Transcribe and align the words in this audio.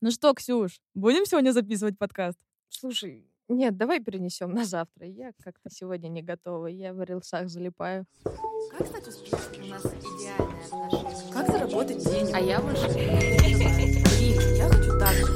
Ну 0.00 0.12
что, 0.12 0.32
Ксюш, 0.32 0.80
будем 0.94 1.26
сегодня 1.26 1.50
записывать 1.50 1.98
подкаст? 1.98 2.38
Слушай, 2.68 3.26
нет, 3.48 3.76
давай 3.76 3.98
перенесем 3.98 4.52
на 4.52 4.64
завтра. 4.64 5.08
Я 5.08 5.32
как-то 5.42 5.70
сегодня 5.70 6.06
не 6.06 6.22
готова. 6.22 6.68
Я 6.68 6.94
в 6.94 7.02
рилсах 7.02 7.48
залипаю. 7.48 8.06
Как 8.22 8.86
стать 8.86 9.08
успешным? 9.08 9.64
У 9.64 9.66
нас 9.66 9.84
идеальные 9.84 10.64
отношения. 10.66 11.32
Как 11.32 11.48
заработать 11.48 11.98
денег? 11.98 12.32
А 12.32 12.38
я 12.38 12.60
больше... 12.60 12.86
Блин, 12.86 14.38
я 14.56 14.68
хочу 14.68 14.98
так 15.00 15.14
же. 15.14 15.26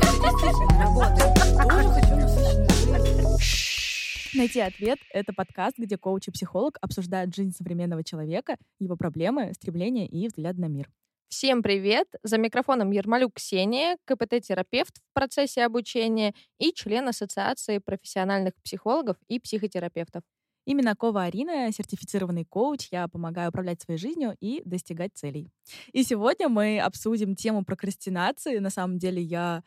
Работает. 0.78 1.34
Тоже 1.68 1.88
хочу 1.88 2.14
насыщенную 2.14 3.38
жизнь. 3.40 4.38
Найти 4.38 4.60
ответ— 4.60 5.00
это 5.10 5.32
подкаст, 5.32 5.76
где 5.76 5.98
коуч 5.98 6.28
и 6.28 6.30
психолог 6.30 6.78
обсуждают 6.80 7.34
жизнь 7.34 7.50
современного 7.50 8.04
человека, 8.04 8.56
его 8.78 8.94
проблемы, 8.94 9.54
стремления 9.54 10.06
и 10.06 10.28
взгляд 10.28 10.56
на 10.56 10.66
мир. 10.66 10.88
Всем 11.32 11.62
привет! 11.62 12.08
За 12.22 12.36
микрофоном 12.36 12.90
Ермолюк 12.90 13.36
Ксения, 13.36 13.96
КПТ-терапевт 14.04 14.98
в 14.98 15.14
процессе 15.14 15.64
обучения 15.64 16.34
и 16.58 16.74
член 16.74 17.08
Ассоциации 17.08 17.78
профессиональных 17.78 18.52
психологов 18.62 19.16
и 19.28 19.40
психотерапевтов. 19.40 20.24
Именно 20.66 20.94
Кова 20.94 21.22
Арина, 21.22 21.72
сертифицированный 21.72 22.44
коуч, 22.44 22.88
я 22.90 23.08
помогаю 23.08 23.48
управлять 23.48 23.80
своей 23.80 23.98
жизнью 23.98 24.36
и 24.40 24.60
достигать 24.66 25.12
целей. 25.14 25.48
И 25.94 26.02
сегодня 26.04 26.50
мы 26.50 26.78
обсудим 26.78 27.34
тему 27.34 27.64
прокрастинации. 27.64 28.58
На 28.58 28.68
самом 28.68 28.98
деле 28.98 29.22
я 29.22 29.62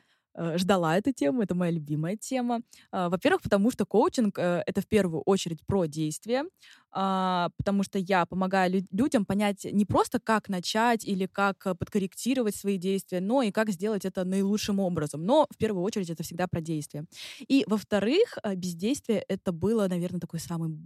ждала 0.57 0.97
эту 0.97 1.11
тему, 1.13 1.41
это 1.41 1.55
моя 1.55 1.71
любимая 1.71 2.17
тема. 2.17 2.61
А, 2.91 3.09
Во-первых, 3.09 3.41
потому 3.41 3.71
что 3.71 3.85
коучинг 3.85 4.37
э,— 4.39 4.63
это 4.65 4.81
в 4.81 4.87
первую 4.87 5.21
очередь 5.21 5.59
про 5.65 5.85
действие, 5.85 6.43
а, 6.91 7.49
потому 7.57 7.83
что 7.83 7.99
я 7.99 8.25
помогаю 8.25 8.71
лю- 8.71 8.87
людям 8.91 9.25
понять 9.25 9.65
не 9.65 9.85
просто, 9.85 10.19
как 10.19 10.49
начать 10.49 11.05
или 11.05 11.25
как 11.25 11.65
э, 11.67 11.75
подкорректировать 11.75 12.55
свои 12.55 12.77
действия, 12.77 13.19
но 13.21 13.41
и 13.41 13.51
как 13.51 13.69
сделать 13.69 14.05
это 14.05 14.23
наилучшим 14.23 14.79
образом. 14.79 15.25
Но 15.25 15.47
в 15.49 15.57
первую 15.57 15.83
очередь 15.83 16.09
это 16.09 16.23
всегда 16.23 16.47
про 16.47 16.61
действие. 16.61 17.05
И, 17.47 17.63
во-вторых, 17.67 18.37
э, 18.43 18.55
бездействие— 18.55 19.23
это 19.27 19.51
было, 19.51 19.87
наверное, 19.87 20.19
такой 20.19 20.39
самой 20.39 20.77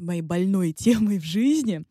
моей 0.00 0.22
больной 0.22 0.72
темой 0.72 1.18
в 1.18 1.24
жизни. 1.24 1.84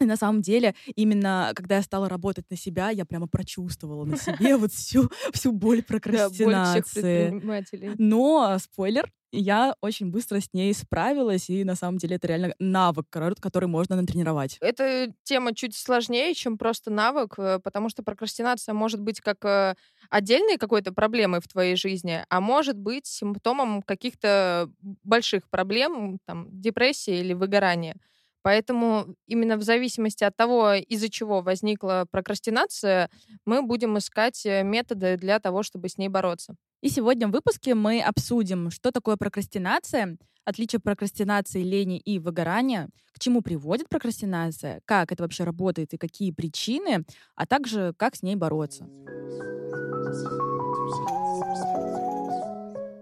И 0.00 0.06
на 0.06 0.16
самом 0.16 0.40
деле, 0.40 0.74
именно 0.96 1.52
когда 1.54 1.76
я 1.76 1.82
стала 1.82 2.08
работать 2.08 2.46
на 2.50 2.56
себя, 2.56 2.88
я 2.90 3.04
прямо 3.04 3.28
прочувствовала 3.28 4.04
на 4.04 4.16
себе 4.16 4.56
вот 4.56 4.72
всю, 4.72 5.10
всю 5.32 5.52
боль 5.52 5.78
Да, 5.78 5.86
прокрастинации. 5.88 6.82
предпринимателей. 7.28 7.90
Но, 7.98 8.56
спойлер, 8.58 9.10
я 9.32 9.74
очень 9.80 10.10
быстро 10.10 10.40
с 10.40 10.48
ней 10.52 10.72
справилась, 10.74 11.50
и 11.50 11.64
на 11.64 11.76
самом 11.76 11.98
деле 11.98 12.16
это 12.16 12.26
реально 12.28 12.54
навык, 12.58 13.06
который 13.10 13.66
можно 13.68 13.94
натренировать. 13.96 14.56
Эта 14.60 15.12
тема 15.22 15.54
чуть 15.54 15.76
сложнее, 15.76 16.34
чем 16.34 16.58
просто 16.58 16.90
навык, 16.90 17.34
э, 17.38 17.60
потому 17.62 17.90
что 17.90 18.02
прокрастинация 18.02 18.72
может 18.74 19.00
быть 19.00 19.20
как 19.20 19.44
э, 19.44 19.74
отдельной 20.08 20.56
какой-то 20.56 20.92
проблемой 20.92 21.40
в 21.40 21.46
твоей 21.48 21.76
жизни, 21.76 22.24
а 22.28 22.40
может 22.40 22.76
быть 22.76 23.06
симптомом 23.06 23.82
каких-то 23.82 24.68
больших 24.80 25.48
проблем, 25.50 26.18
там, 26.26 26.48
депрессии 26.50 27.18
или 27.20 27.32
выгорания. 27.34 27.96
Поэтому 28.42 29.14
именно 29.26 29.56
в 29.56 29.62
зависимости 29.62 30.24
от 30.24 30.36
того, 30.36 30.72
из-за 30.74 31.10
чего 31.10 31.42
возникла 31.42 32.06
прокрастинация, 32.10 33.10
мы 33.44 33.62
будем 33.62 33.98
искать 33.98 34.46
э, 34.46 34.62
методы 34.62 35.16
для 35.16 35.38
того, 35.40 35.62
чтобы 35.62 35.88
с 35.88 35.98
ней 35.98 36.08
бороться. 36.08 36.54
И 36.80 36.88
сегодня 36.88 37.28
в 37.28 37.32
выпуске 37.32 37.74
мы 37.74 38.00
обсудим, 38.00 38.70
что 38.70 38.90
такое 38.90 39.16
прокрастинация, 39.16 40.16
отличие 40.44 40.80
прокрастинации, 40.80 41.62
лени 41.62 41.98
и 41.98 42.18
выгорания, 42.18 42.88
к 43.12 43.18
чему 43.18 43.42
приводит 43.42 43.88
прокрастинация, 43.90 44.80
как 44.86 45.12
это 45.12 45.22
вообще 45.22 45.44
работает 45.44 45.92
и 45.92 45.98
какие 45.98 46.32
причины, 46.32 47.04
а 47.34 47.46
также 47.46 47.92
как 47.98 48.16
с 48.16 48.22
ней 48.22 48.36
бороться. 48.36 48.86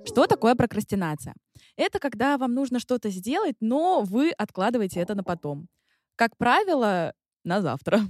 Что 0.04 0.26
такое 0.26 0.56
прокрастинация? 0.56 1.34
Это 1.76 1.98
когда 1.98 2.38
вам 2.38 2.54
нужно 2.54 2.80
что-то 2.80 3.10
сделать, 3.10 3.56
но 3.60 4.02
вы 4.02 4.30
откладываете 4.30 5.00
это 5.00 5.14
на 5.14 5.24
потом. 5.24 5.68
Как 6.16 6.36
правило, 6.36 7.14
на 7.44 7.60
завтра. 7.60 8.00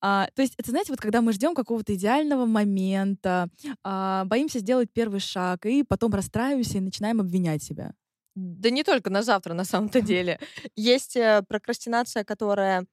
А, 0.00 0.28
то 0.34 0.42
есть, 0.42 0.54
это, 0.56 0.70
знаете, 0.70 0.92
вот 0.92 1.00
когда 1.00 1.20
мы 1.20 1.32
ждем 1.32 1.54
какого-то 1.54 1.94
идеального 1.94 2.46
момента, 2.46 3.48
а, 3.82 4.24
боимся 4.24 4.60
сделать 4.60 4.88
первый 4.92 5.20
шаг, 5.20 5.66
и 5.66 5.82
потом 5.82 6.12
расстраиваемся 6.12 6.78
и 6.78 6.82
начинаем 6.82 7.20
обвинять 7.20 7.62
себя. 7.62 7.92
Да 8.36 8.70
не 8.70 8.84
только 8.84 9.10
на 9.10 9.22
завтра, 9.22 9.54
на 9.54 9.64
самом-то 9.64 10.00
деле. 10.12 10.38
Есть 10.76 11.16
э, 11.16 11.42
прокрастинация, 11.48 12.24
которая 12.24 12.86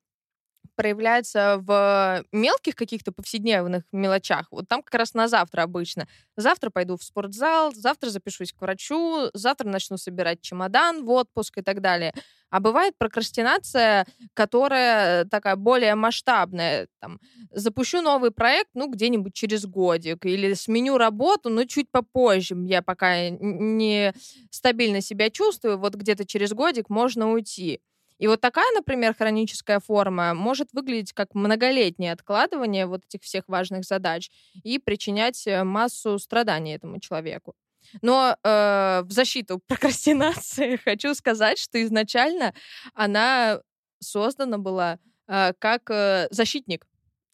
проявляется 0.76 1.58
в 1.62 2.24
мелких 2.32 2.76
каких-то 2.76 3.12
повседневных 3.12 3.84
мелочах. 3.92 4.48
Вот 4.52 4.68
там 4.68 4.82
как 4.82 4.96
раз 4.96 5.14
на 5.14 5.28
завтра 5.28 5.64
обычно. 5.64 6.08
Завтра 6.36 6.70
пойду 6.70 6.98
в 6.98 7.04
спортзал, 7.04 7.74
завтра 7.74 8.10
запишусь 8.10 8.54
к 8.54 8.62
врачу, 8.62 9.30
завтра 9.34 9.68
начну 9.68 9.98
собирать 9.98 10.42
чемодан 10.42 11.06
в 11.06 11.10
отпуск 11.12 11.58
и 11.58 11.62
так 11.62 11.82
далее. 11.82 12.14
А 12.50 12.60
бывает 12.60 12.94
прокрастинация, 12.98 14.06
которая 14.34 15.26
такая 15.26 15.56
более 15.56 15.96
масштабная. 15.96 16.88
Там, 17.00 17.20
запущу 17.52 18.02
новый 18.02 18.32
проект, 18.32 18.70
ну, 18.74 18.90
где-нибудь 18.90 19.34
через 19.34 19.66
годик. 19.66 20.26
Или 20.26 20.54
сменю 20.54 20.98
работу, 20.98 21.50
но 21.50 21.66
чуть 21.66 21.90
попозже. 21.92 22.56
Я 22.66 22.82
пока 22.82 23.30
не 23.30 24.14
стабильно 24.52 25.02
себя 25.02 25.30
чувствую, 25.30 25.78
вот 25.78 25.96
где-то 25.96 26.26
через 26.26 26.54
годик 26.54 26.90
можно 26.90 27.32
уйти. 27.32 27.82
И 28.18 28.28
вот 28.28 28.42
такая, 28.42 28.72
например, 28.74 29.14
хроническая 29.14 29.80
форма 29.80 30.34
может 30.34 30.70
выглядеть 30.72 31.14
как 31.14 31.36
многолетнее 31.36 32.14
откладывание 32.14 32.86
вот 32.86 33.04
этих 33.06 33.24
всех 33.24 33.44
важных 33.48 33.84
задач 33.84 34.30
и 34.64 34.80
причинять 34.80 35.46
э, 35.48 35.64
массу 35.64 36.18
страданий 36.20 36.76
этому 36.76 37.00
человеку. 37.00 37.56
Но 38.02 38.38
э, 38.42 39.02
в 39.04 39.12
защиту 39.12 39.60
прокрастинации 39.68 40.78
хочу 40.78 41.14
сказать, 41.14 41.58
что 41.58 41.82
изначально 41.84 42.54
она 42.94 43.62
создана 44.00 44.58
была 44.58 45.00
э, 45.28 45.54
как 45.60 45.90
э, 45.90 46.28
защитник. 46.32 46.88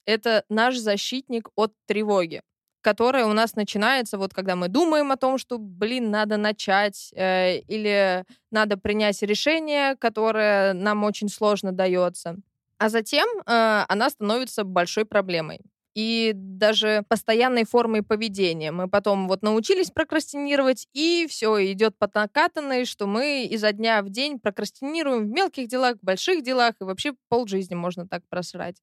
Это 0.06 0.44
наш 0.50 0.78
защитник 0.78 1.50
от 1.56 1.74
тревоги 1.86 2.42
которая 2.82 3.26
у 3.26 3.34
нас 3.34 3.56
начинается, 3.56 4.18
вот 4.18 4.34
когда 4.34 4.56
мы 4.56 4.68
думаем 4.68 5.12
о 5.12 5.18
том, 5.18 5.38
что, 5.38 5.58
блин, 5.58 6.12
надо 6.12 6.38
начать, 6.38 7.12
э, 7.16 7.60
или 7.60 8.26
надо 8.52 8.78
принять 8.78 9.22
решение, 9.22 9.96
которое 9.96 10.74
нам 10.74 11.04
очень 11.04 11.30
сложно 11.30 11.72
дается. 11.72 12.38
А 12.78 12.90
затем 12.90 13.28
э, 13.46 13.86
она 13.88 14.10
становится 14.10 14.64
большой 14.64 15.06
проблемой 15.06 15.62
и 15.94 16.32
даже 16.34 17.04
постоянной 17.10 17.66
формой 17.66 18.02
поведения. 18.02 18.72
Мы 18.72 18.90
потом 18.90 19.28
вот 19.28 19.42
научились 19.42 19.92
прокрастинировать, 19.92 20.88
и 20.94 21.28
все, 21.30 21.72
идет 21.72 21.98
по 21.98 22.10
накатанной, 22.14 22.86
что 22.86 23.08
мы 23.08 23.46
изо 23.46 23.72
дня 23.72 24.02
в 24.02 24.10
день 24.10 24.40
прокрастинируем 24.40 25.26
в 25.26 25.30
мелких 25.30 25.68
делах, 25.68 25.98
в 25.98 26.06
больших 26.06 26.44
делах, 26.44 26.76
и 26.80 26.86
вообще 26.86 27.14
полжизни 27.30 27.76
можно 27.76 28.08
так 28.08 28.24
просрать. 28.30 28.78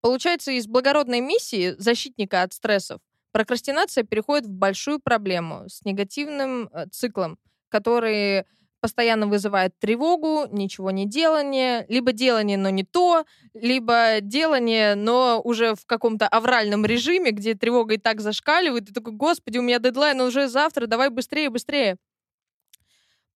Получается, 0.00 0.52
из 0.52 0.66
благородной 0.66 1.20
миссии 1.20 1.74
защитника 1.78 2.42
от 2.42 2.52
стрессов 2.52 3.00
прокрастинация 3.32 4.04
переходит 4.04 4.46
в 4.46 4.50
большую 4.50 5.00
проблему 5.00 5.68
с 5.68 5.84
негативным 5.84 6.68
э, 6.72 6.86
циклом, 6.90 7.38
который 7.68 8.44
постоянно 8.80 9.26
вызывает 9.26 9.78
тревогу, 9.78 10.46
ничего 10.50 10.90
не 10.90 11.06
делание, 11.06 11.84
либо 11.88 12.12
делание, 12.12 12.56
но 12.56 12.70
не 12.70 12.84
то, 12.84 13.24
либо 13.52 14.20
делание, 14.20 14.94
но 14.94 15.40
уже 15.44 15.74
в 15.74 15.84
каком-то 15.86 16.26
авральном 16.26 16.84
режиме, 16.86 17.30
где 17.30 17.54
тревога 17.54 17.94
и 17.94 17.98
так 17.98 18.20
зашкаливает, 18.20 18.90
и 18.90 18.92
такой, 18.92 19.12
господи, 19.12 19.58
у 19.58 19.62
меня 19.62 19.78
дедлайн 19.78 20.20
уже 20.20 20.48
завтра, 20.48 20.86
давай 20.86 21.10
быстрее, 21.10 21.50
быстрее. 21.50 21.96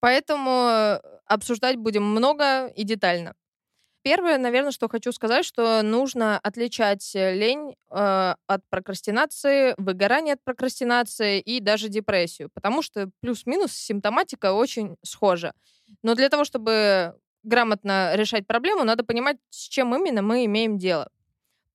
Поэтому 0.01 0.51
э, 0.51 1.01
обсуждать 1.27 1.77
будем 1.77 2.05
много 2.05 2.67
и 2.69 2.85
детально. 2.85 3.35
Первое, 4.05 4.37
наверное, 4.37 4.71
что 4.71 4.87
хочу 4.87 5.13
сказать, 5.13 5.47
что 5.47 5.81
нужно 5.81 6.39
отличать 6.39 7.17
э, 7.17 7.35
лень 7.35 7.75
э, 7.91 8.35
от 8.47 8.69
прокрастинации, 8.69 9.75
выгорание 9.79 10.35
от 10.35 10.45
прокрастинации 10.45 11.41
и 11.41 11.59
даже 11.59 11.89
депрессию, 11.89 12.51
потому 12.53 12.83
что 12.83 13.09
плюс-минус 13.21 13.73
симптоматика 13.73 14.53
очень 14.53 14.97
схожа. 15.03 15.55
Но 16.03 16.15
для 16.15 16.29
того, 16.29 16.45
чтобы 16.45 17.15
грамотно 17.45 18.15
решать 18.15 18.47
проблему, 18.47 18.85
надо 18.85 19.05
понимать, 19.05 19.39
с 19.49 19.69
чем 19.69 19.97
именно 19.97 20.21
мы 20.21 20.45
имеем 20.45 20.77
дело. 20.77 21.09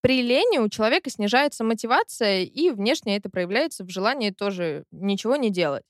При 0.01 0.21
лени 0.21 0.59
у 0.59 0.69
человека 0.69 1.09
снижается 1.09 1.63
мотивация, 1.63 2.43
и 2.43 2.69
внешне 2.69 3.17
это 3.17 3.31
проявляется 3.31 3.83
в 3.83 3.89
желании 3.89 4.29
тоже 4.29 4.83
ничего 4.91 5.35
не 5.35 5.49
делать. 5.49 5.83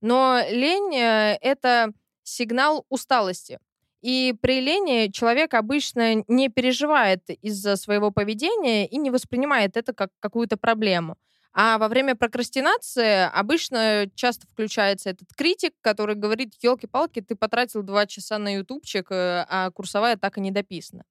Но 0.00 0.40
лень 0.48 0.94
э,— 0.94 1.36
это 1.40 1.92
сигнал 2.22 2.86
усталости. 2.90 3.58
И 4.02 4.34
при 4.40 4.60
лени 4.60 5.10
человек 5.10 5.54
обычно 5.54 6.24
не 6.26 6.48
переживает 6.48 7.28
из-за 7.28 7.76
своего 7.76 8.10
поведения 8.10 8.86
и 8.86 8.96
не 8.96 9.10
воспринимает 9.10 9.76
это 9.76 9.92
как 9.92 10.10
какую-то 10.20 10.56
проблему. 10.56 11.16
А 11.52 11.78
во 11.78 11.88
время 11.88 12.14
прокрастинации 12.14 13.28
обычно 13.32 14.08
часто 14.14 14.46
включается 14.46 15.10
этот 15.10 15.28
критик, 15.34 15.74
который 15.80 16.14
говорит, 16.14 16.54
елки-палки, 16.62 17.20
ты 17.20 17.34
потратил 17.34 17.82
два 17.82 18.06
часа 18.06 18.38
на 18.38 18.54
ютубчик, 18.54 19.10
э, 19.10 19.44
а 19.48 19.70
курсовая 19.72 20.16
так 20.16 20.38
и 20.38 20.40
не 20.40 20.52
дописана. 20.52 21.04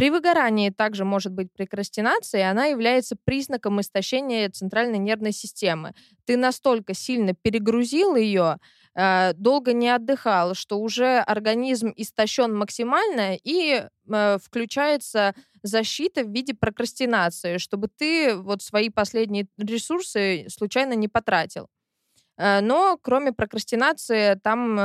При 0.00 0.08
выгорании 0.08 0.70
также 0.70 1.04
может 1.04 1.30
быть 1.30 1.52
прокрастинация, 1.52 2.40
и 2.40 2.44
она 2.44 2.64
является 2.64 3.16
признаком 3.22 3.82
истощения 3.82 4.48
центральной 4.48 4.96
нервной 4.96 5.32
системы. 5.32 5.92
Ты 6.24 6.38
настолько 6.38 6.94
сильно 6.94 7.34
перегрузил 7.34 8.16
ее, 8.16 8.56
э, 8.94 9.34
долго 9.34 9.74
не 9.74 9.90
отдыхал, 9.90 10.54
что 10.54 10.78
уже 10.80 11.18
организм 11.18 11.92
истощен 11.94 12.56
максимально, 12.56 13.36
и 13.44 13.88
э, 14.10 14.38
включается 14.42 15.34
защита 15.62 16.24
в 16.24 16.32
виде 16.32 16.54
прокрастинации, 16.54 17.58
чтобы 17.58 17.88
ты 17.94 18.34
вот 18.34 18.62
свои 18.62 18.88
последние 18.88 19.48
ресурсы 19.58 20.46
случайно 20.48 20.94
не 20.94 21.08
потратил. 21.08 21.68
Э, 22.38 22.62
но 22.62 22.96
кроме 23.02 23.34
прокрастинации 23.34 24.40
там 24.42 24.78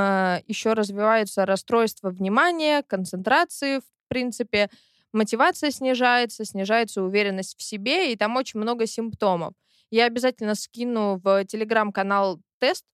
еще 0.46 0.74
развиваются 0.74 1.46
расстройства 1.46 2.10
внимания, 2.10 2.84
концентрации, 2.84 3.80
в 3.80 4.10
принципе, 4.10 4.70
мотивация 5.16 5.72
снижается, 5.72 6.46
снижается 6.46 7.02
уверенность 7.02 7.58
в 7.58 7.64
себе, 7.64 8.12
и 8.12 8.16
там 8.16 8.36
очень 8.36 8.60
много 8.60 8.86
симптомов. 8.86 9.54
Я 9.90 10.06
обязательно 10.06 10.56
скину 10.56 11.20
в 11.24 11.46
телеграм-канал 11.46 12.40
тест, 12.60 12.86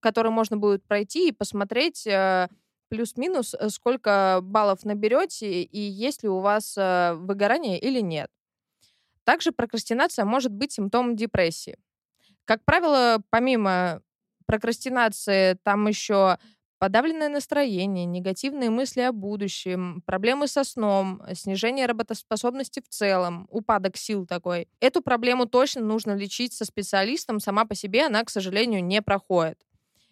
который 0.00 0.30
можно 0.30 0.56
будет 0.56 0.82
пройти 0.86 1.28
и 1.28 1.32
посмотреть 1.32 2.06
э, 2.06 2.48
плюс-минус, 2.88 3.54
сколько 3.68 4.40
баллов 4.42 4.84
наберете 4.84 5.62
и 5.62 5.80
есть 5.80 6.22
ли 6.22 6.28
у 6.28 6.40
вас 6.40 6.76
выгорание 6.76 7.78
или 7.78 8.00
нет. 8.00 8.30
Также 9.24 9.50
прокрастинация 9.50 10.24
может 10.24 10.52
быть 10.52 10.72
симптомом 10.72 11.16
депрессии. 11.16 11.76
Как 12.44 12.64
правило, 12.64 13.20
помимо 13.30 14.00
прокрастинации 14.46 15.58
там 15.64 15.88
еще 15.88 16.38
подавленное 16.78 17.28
настроение, 17.28 18.04
негативные 18.04 18.70
мысли 18.70 19.00
о 19.00 19.12
будущем, 19.12 20.02
проблемы 20.06 20.48
со 20.48 20.64
сном, 20.64 21.22
снижение 21.34 21.86
работоспособности 21.86 22.80
в 22.80 22.88
целом, 22.88 23.46
упадок 23.50 23.96
сил 23.96 24.26
такой. 24.26 24.68
Эту 24.80 25.02
проблему 25.02 25.46
точно 25.46 25.82
нужно 25.82 26.14
лечить 26.16 26.52
со 26.52 26.64
специалистом, 26.64 27.40
сама 27.40 27.64
по 27.64 27.74
себе 27.74 28.06
она, 28.06 28.24
к 28.24 28.30
сожалению, 28.30 28.84
не 28.84 29.02
проходит. 29.02 29.58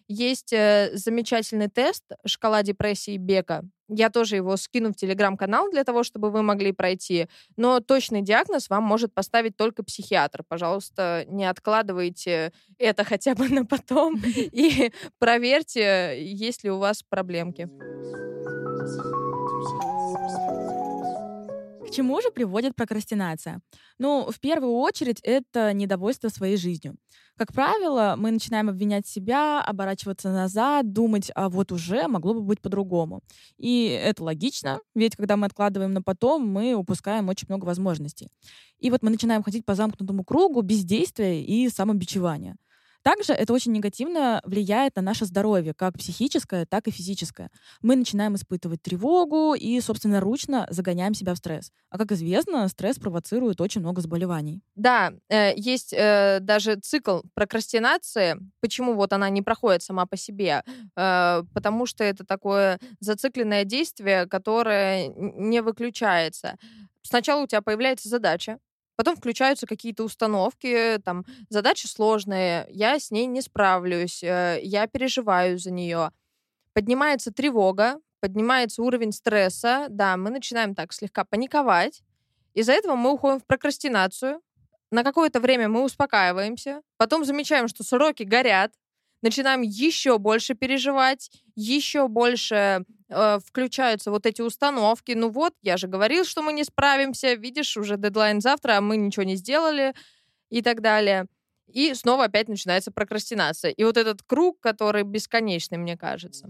Есть 0.07 0.53
э, 0.53 0.91
замечательный 0.93 1.67
тест 1.67 2.03
«Шкала 2.25 2.61
депрессии 2.61 3.17
Бека». 3.17 3.63
Я 3.87 4.09
тоже 4.09 4.35
его 4.35 4.57
скину 4.57 4.91
в 4.91 4.95
телеграм-канал 4.95 5.69
для 5.71 5.83
того, 5.83 6.03
чтобы 6.03 6.31
вы 6.31 6.41
могли 6.41 6.71
пройти. 6.71 7.27
Но 7.55 7.79
точный 7.79 8.21
диагноз 8.21 8.69
вам 8.69 8.83
может 8.83 9.13
поставить 9.13 9.57
только 9.57 9.83
психиатр. 9.83 10.43
Пожалуйста, 10.47 11.25
не 11.27 11.45
откладывайте 11.45 12.51
это 12.77 13.03
хотя 13.03 13.35
бы 13.35 13.49
на 13.49 13.65
потом 13.65 14.21
и 14.25 14.91
проверьте, 15.19 16.15
есть 16.19 16.63
ли 16.63 16.71
у 16.71 16.77
вас 16.77 17.03
проблемки. 17.03 17.69
К 21.85 21.91
чему 21.91 22.19
же 22.21 22.31
приводит 22.31 22.75
прокрастинация? 22.75 23.61
Ну, 23.99 24.31
в 24.31 24.39
первую 24.39 24.73
очередь, 24.73 25.19
это 25.21 25.71
недовольство 25.71 26.29
своей 26.29 26.57
жизнью. 26.57 26.95
Как 27.37 27.53
правило, 27.53 28.15
мы 28.17 28.31
начинаем 28.31 28.69
обвинять 28.69 29.05
себя, 29.05 29.61
оборачиваться 29.61 30.31
назад, 30.31 30.93
думать, 30.93 31.31
а 31.35 31.49
вот 31.49 31.71
уже 31.71 32.07
могло 32.07 32.33
бы 32.33 32.41
быть 32.41 32.61
по-другому. 32.61 33.21
И 33.57 33.87
это 33.87 34.23
логично, 34.23 34.79
ведь 34.95 35.15
когда 35.15 35.37
мы 35.37 35.45
откладываем 35.45 35.93
на 35.93 36.01
потом, 36.01 36.47
мы 36.47 36.73
упускаем 36.73 37.29
очень 37.29 37.47
много 37.49 37.65
возможностей. 37.65 38.29
И 38.79 38.89
вот 38.89 39.03
мы 39.03 39.11
начинаем 39.11 39.43
ходить 39.43 39.65
по 39.65 39.75
замкнутому 39.75 40.23
кругу 40.23 40.61
бездействия 40.61 41.43
и 41.43 41.69
самобичевания. 41.69 42.55
Также 43.05 43.33
это 43.33 43.53
очень 43.53 43.71
негативно 43.71 44.41
влияет 44.45 44.95
на 44.95 45.03
наше 45.03 45.25
здоровье, 45.25 45.75
как 45.75 45.93
психическое, 45.95 46.65
так 46.65 46.87
и 46.87 46.91
физическое. 46.91 47.51
Мы 47.83 47.95
начинаем 47.95 48.33
испытывать 48.33 48.81
тревогу 48.81 49.53
и, 49.53 49.79
собственно, 49.79 50.19
ручно 50.19 50.65
загоняем 50.71 51.13
себя 51.13 51.35
в 51.35 51.37
стресс. 51.37 51.71
А 51.91 51.99
как 51.99 52.11
известно, 52.13 52.67
стресс 52.67 52.97
провоцирует 52.97 53.61
очень 53.61 53.81
много 53.81 54.01
заболеваний. 54.01 54.63
Да, 54.73 55.13
э, 55.29 55.53
есть 55.55 55.93
э, 55.93 56.39
даже 56.41 56.77
цикл 56.77 57.19
прокрастинации. 57.35 58.37
Почему 58.59 58.95
вот 58.95 59.13
она 59.13 59.29
не 59.29 59.43
проходит 59.43 59.83
сама 59.83 60.07
по 60.07 60.17
себе? 60.17 60.63
Э, 60.97 61.43
потому 61.53 61.85
что 61.85 62.03
это 62.03 62.25
такое 62.25 62.79
зацикленное 63.01 63.65
действие, 63.65 64.25
которое 64.25 65.09
не 65.09 65.61
выключается. 65.61 66.57
Сначала 67.03 67.43
у 67.43 67.47
тебя 67.47 67.61
появляется 67.61 68.09
задача, 68.09 68.57
Потом 68.95 69.15
включаются 69.15 69.67
какие-то 69.67 70.03
установки, 70.03 70.99
там, 71.03 71.25
задача 71.49 71.87
сложная, 71.87 72.67
я 72.69 72.97
с 72.97 73.11
ней 73.11 73.25
не 73.25 73.41
справлюсь, 73.41 74.23
э, 74.23 74.59
я 74.61 74.87
переживаю 74.87 75.57
за 75.57 75.71
нее. 75.71 76.11
Поднимается 76.73 77.31
тревога, 77.31 77.99
поднимается 78.21 78.81
уровень 78.81 79.11
стресса, 79.11 79.87
да, 79.89 80.15
мы 80.17 80.29
начинаем 80.29 80.75
так 80.75 80.93
слегка 80.93 81.25
паниковать. 81.25 82.03
Из-за 82.53 82.71
этого 82.71 82.95
мы 82.95 83.11
уходим 83.11 83.39
в 83.39 83.45
прокрастинацию. 83.45 84.41
На 84.91 85.03
какое-то 85.03 85.39
время 85.39 85.67
мы 85.67 85.83
успокаиваемся, 85.83 86.81
потом 86.97 87.25
замечаем, 87.25 87.67
что 87.67 87.83
сроки 87.83 88.23
горят, 88.23 88.71
начинаем 89.25 89.61
еще 89.61 90.19
больше 90.19 90.53
переживать, 90.53 91.31
еще 91.55 92.07
больше 92.07 92.85
э, 93.09 93.39
включаются 93.43 94.11
вот 94.11 94.27
эти 94.27 94.41
установки. 94.41 95.13
Ну 95.13 95.29
вот, 95.29 95.53
я 95.63 95.77
же 95.77 95.87
говорил, 95.87 96.25
что 96.25 96.43
мы 96.43 96.53
не 96.53 96.63
справимся, 96.63 97.33
видишь, 97.33 97.75
уже 97.75 97.97
дедлайн 97.97 98.39
завтра, 98.39 98.77
а 98.77 98.81
мы 98.81 98.97
ничего 98.97 99.23
не 99.23 99.35
сделали 99.35 99.93
и 100.51 100.61
так 100.61 100.81
далее. 100.81 101.25
И 101.67 101.93
снова 101.95 102.25
опять 102.25 102.47
начинается 102.47 102.91
прокрастинация. 102.91 103.71
И 103.71 103.83
вот 103.83 103.97
этот 103.97 104.21
круг, 104.21 104.59
который 104.59 105.01
бесконечный, 105.03 105.79
мне 105.79 105.97
кажется. 105.97 106.47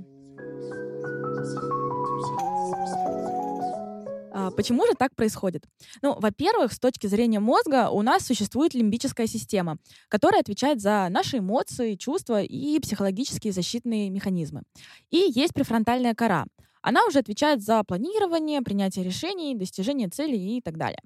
А, 4.37 4.51
почему 4.51 4.85
же 4.85 4.93
так 4.97 5.15
происходит? 5.15 5.63
Ну, 6.01 6.19
во-первых, 6.19 6.73
с 6.73 6.79
точки 6.79 7.07
зрения 7.07 7.39
мозга 7.39 7.89
у 7.89 8.01
нас 8.01 8.25
существует 8.25 8.73
лимбическая 8.73 9.27
система, 9.27 9.77
которая 10.09 10.41
отвечает 10.41 10.81
за 10.81 11.07
наши 11.09 11.37
эмоции, 11.37 11.95
чувства 11.95 12.41
и 12.41 12.77
психологические 12.79 13.53
защитные 13.53 14.09
механизмы. 14.09 14.63
И 15.09 15.31
есть 15.33 15.53
префронтальная 15.53 16.13
кора. 16.13 16.47
Она 16.81 17.05
уже 17.05 17.19
отвечает 17.19 17.63
за 17.63 17.81
планирование, 17.85 18.61
принятие 18.61 19.05
решений, 19.05 19.55
достижение 19.55 20.09
целей 20.09 20.57
и 20.57 20.61
так 20.61 20.77
далее. 20.77 20.99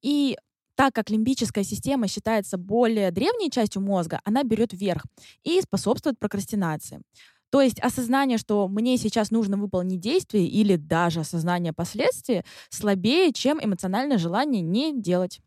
И 0.00 0.38
так 0.74 0.94
как 0.94 1.10
лимбическая 1.10 1.64
система 1.64 2.08
считается 2.08 2.56
более 2.56 3.10
древней 3.10 3.50
частью 3.50 3.82
мозга, 3.82 4.22
она 4.24 4.42
берет 4.42 4.72
вверх 4.72 5.04
и 5.44 5.60
способствует 5.60 6.18
прокрастинации. 6.18 7.02
То 7.50 7.60
есть 7.60 7.80
осознание, 7.80 8.38
что 8.38 8.68
мне 8.68 8.96
сейчас 8.96 9.30
нужно 9.30 9.56
выполнить 9.56 10.00
действие 10.00 10.46
или 10.46 10.76
даже 10.76 11.20
осознание 11.20 11.72
последствий 11.72 12.42
слабее, 12.68 13.32
чем 13.32 13.58
эмоциональное 13.62 14.18
желание 14.18 14.62
не 14.62 14.98
делать. 14.98 15.40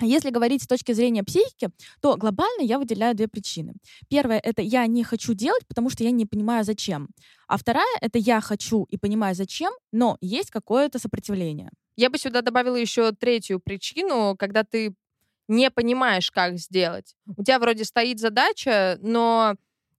Если 0.00 0.30
говорить 0.30 0.62
с 0.62 0.66
точки 0.66 0.92
зрения 0.92 1.22
психики, 1.24 1.70
то 2.02 2.16
глобально 2.16 2.62
я 2.62 2.78
выделяю 2.78 3.14
две 3.14 3.28
причины. 3.28 3.74
Первая— 4.10 4.38
это 4.44 4.60
я 4.60 4.86
не 4.86 5.04
хочу 5.04 5.32
делать, 5.32 5.66
потому 5.66 5.88
что 5.88 6.04
я 6.04 6.10
не 6.10 6.26
понимаю, 6.26 6.64
зачем. 6.64 7.08
А 7.48 7.56
вторая— 7.56 7.96
это 8.02 8.18
я 8.18 8.40
хочу 8.42 8.84
и 8.90 8.98
понимаю, 8.98 9.34
зачем, 9.34 9.72
но 9.92 10.18
есть 10.20 10.50
какое-то 10.50 10.98
сопротивление. 10.98 11.70
Я 11.96 12.10
бы 12.10 12.18
сюда 12.18 12.42
добавила 12.42 12.76
еще 12.76 13.12
третью 13.12 13.58
причину, 13.58 14.36
когда 14.38 14.64
ты 14.64 14.94
не 15.48 15.70
понимаешь, 15.70 16.30
как 16.30 16.58
сделать. 16.58 17.14
У 17.36 17.42
тебя 17.42 17.58
вроде 17.58 17.84
стоит 17.84 18.18
задача, 18.18 18.98
но 19.00 19.54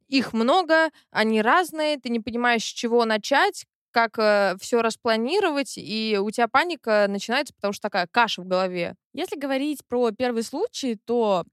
их 0.07 0.33
много, 0.33 0.89
они 1.11 1.41
разные, 1.41 1.97
ты 1.97 2.09
не 2.09 2.19
понимаешь, 2.19 2.63
с 2.63 2.65
чего 2.65 3.05
начать, 3.05 3.65
как 3.91 4.19
э, 4.19 4.55
все 4.59 4.81
распланировать, 4.81 5.73
и 5.77 6.19
у 6.21 6.29
тебя 6.29 6.47
паника 6.47 7.07
начинается, 7.09 7.53
потому 7.55 7.73
что 7.73 7.83
такая 7.83 8.07
каша 8.09 8.41
в 8.41 8.47
голове. 8.47 8.95
Если 9.13 9.39
говорить 9.39 9.79
про 9.87 10.11
первый 10.11 10.43
случай, 10.43 10.95
то 11.05 11.43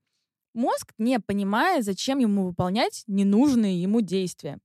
мозг 0.55 0.93
не 0.99 1.21
понимает, 1.21 1.85
зачем 1.85 2.19
ему 2.19 2.47
выполнять 2.47 3.05
ненужные 3.07 3.81
ему 3.81 4.01
действия. 4.01 4.59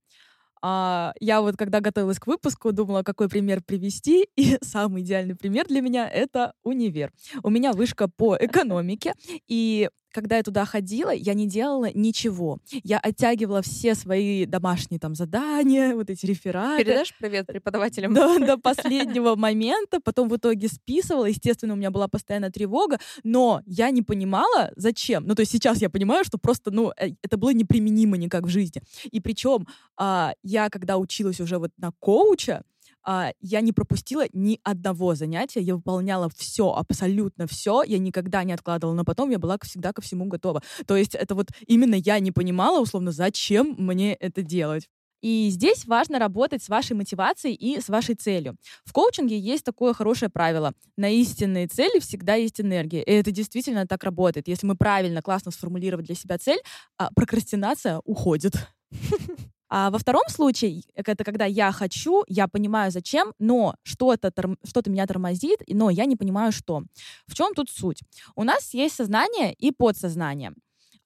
А, 0.61 1.13
я 1.19 1.41
вот, 1.41 1.55
когда 1.55 1.79
готовилась 1.79 2.19
к 2.19 2.27
выпуску, 2.27 2.71
думала, 2.71 3.03
какой 3.03 3.29
пример 3.29 3.61
привести, 3.63 4.27
и 4.35 4.57
самый 4.61 5.01
идеальный 5.03 5.35
пример 5.35 5.67
для 5.67 5.81
меня— 5.81 6.09
это 6.13 6.53
универ. 6.63 7.11
У 7.43 7.49
меня 7.49 7.71
вышка 7.71 8.07
по 8.09 8.35
экономике, 8.39 9.13
и 9.47 9.89
когда 10.11 10.37
я 10.37 10.43
туда 10.43 10.65
ходила, 10.65 11.11
я 11.11 11.33
не 11.33 11.47
делала 11.47 11.89
ничего. 11.93 12.59
Я 12.83 12.99
оттягивала 12.99 13.61
все 13.61 13.95
свои 13.95 14.45
домашние 14.45 14.99
там 14.99 15.15
задания, 15.15 15.95
вот 15.95 16.09
эти 16.09 16.25
рефераты. 16.25 16.83
Передашь 16.83 17.15
привет 17.17 17.47
преподавателям? 17.47 18.13
До, 18.13 18.39
до 18.45 18.57
последнего 18.57 19.35
момента. 19.35 19.99
Потом 20.03 20.29
в 20.29 20.35
итоге 20.35 20.67
списывала. 20.67 21.25
Естественно, 21.25 21.73
у 21.73 21.77
меня 21.77 21.91
была 21.91 22.07
постоянная 22.07 22.51
тревога, 22.51 22.99
но 23.23 23.61
я 23.65 23.91
не 23.91 24.01
понимала, 24.01 24.71
зачем. 24.75 25.25
Ну, 25.25 25.35
то 25.35 25.41
есть 25.41 25.51
сейчас 25.51 25.81
я 25.81 25.89
понимаю, 25.89 26.23
что 26.25 26.37
просто, 26.37 26.71
ну, 26.71 26.91
э, 26.97 27.11
это 27.21 27.37
было 27.37 27.51
неприменимо 27.51 28.17
никак 28.17 28.43
в 28.43 28.49
жизни. 28.49 28.81
И 29.11 29.19
причем 29.19 29.67
а, 29.97 30.33
я, 30.43 30.69
когда 30.69 30.97
училась 30.97 31.39
уже 31.39 31.57
вот 31.57 31.71
на 31.77 31.91
коуча, 31.99 32.63
я 33.05 33.61
не 33.61 33.71
пропустила 33.71 34.25
ни 34.33 34.59
одного 34.63 35.15
занятия, 35.15 35.61
я 35.61 35.75
выполняла 35.75 36.29
все, 36.35 36.71
абсолютно 36.71 37.47
все, 37.47 37.83
я 37.83 37.97
никогда 37.97 38.43
не 38.43 38.53
откладывала, 38.53 38.95
но 38.95 39.03
потом 39.03 39.29
я 39.29 39.39
была 39.39 39.57
всегда 39.63 39.93
ко 39.93 40.01
всему 40.01 40.25
готова. 40.25 40.61
То 40.85 40.95
есть 40.95 41.15
это 41.15 41.35
вот 41.35 41.49
именно 41.67 41.95
я 41.95 42.19
не 42.19 42.31
понимала, 42.31 42.79
условно, 42.81 43.11
зачем 43.11 43.75
мне 43.77 44.13
это 44.13 44.41
делать. 44.41 44.87
И 45.21 45.49
здесь 45.49 45.85
важно 45.85 46.17
работать 46.17 46.63
с 46.63 46.69
вашей 46.69 46.95
мотивацией 46.95 47.53
и 47.53 47.81
с 47.81 47.89
вашей 47.89 48.15
целью. 48.15 48.55
В 48.85 48.93
коучинге 48.93 49.37
есть 49.37 49.65
такое 49.65 49.93
хорошее 49.93 50.29
правило. 50.29 50.73
На 50.95 51.09
истинные 51.09 51.67
цели 51.67 51.99
всегда 51.99 52.35
есть 52.35 52.61
энергия. 52.61 53.03
И 53.03 53.11
это 53.11 53.31
действительно 53.31 53.85
так 53.85 54.03
работает. 54.03 54.47
Если 54.47 54.65
мы 54.65 54.75
правильно, 54.75 55.21
классно 55.21 55.51
сформулировать 55.51 56.05
для 56.05 56.15
себя 56.15 56.37
цель, 56.37 56.59
а 56.97 57.09
прокрастинация 57.13 57.99
уходит. 58.05 58.53
А 59.69 59.91
во 59.91 59.97
втором 59.99 60.23
случае, 60.29 60.83
это 60.95 61.23
когда 61.23 61.45
я 61.45 61.71
хочу, 61.71 62.23
я 62.27 62.47
понимаю 62.47 62.91
зачем, 62.91 63.33
но 63.39 63.75
что-то 63.83 64.31
что 64.63 64.81
меня 64.89 65.05
тормозит, 65.05 65.61
но 65.67 65.89
я 65.89 66.05
не 66.05 66.15
понимаю 66.15 66.51
что. 66.51 66.83
В 67.27 67.35
чем 67.35 67.53
тут 67.53 67.69
суть? 67.69 68.01
У 68.35 68.43
нас 68.43 68.73
есть 68.73 68.95
сознание 68.95 69.53
и 69.53 69.71
подсознание. 69.71 70.53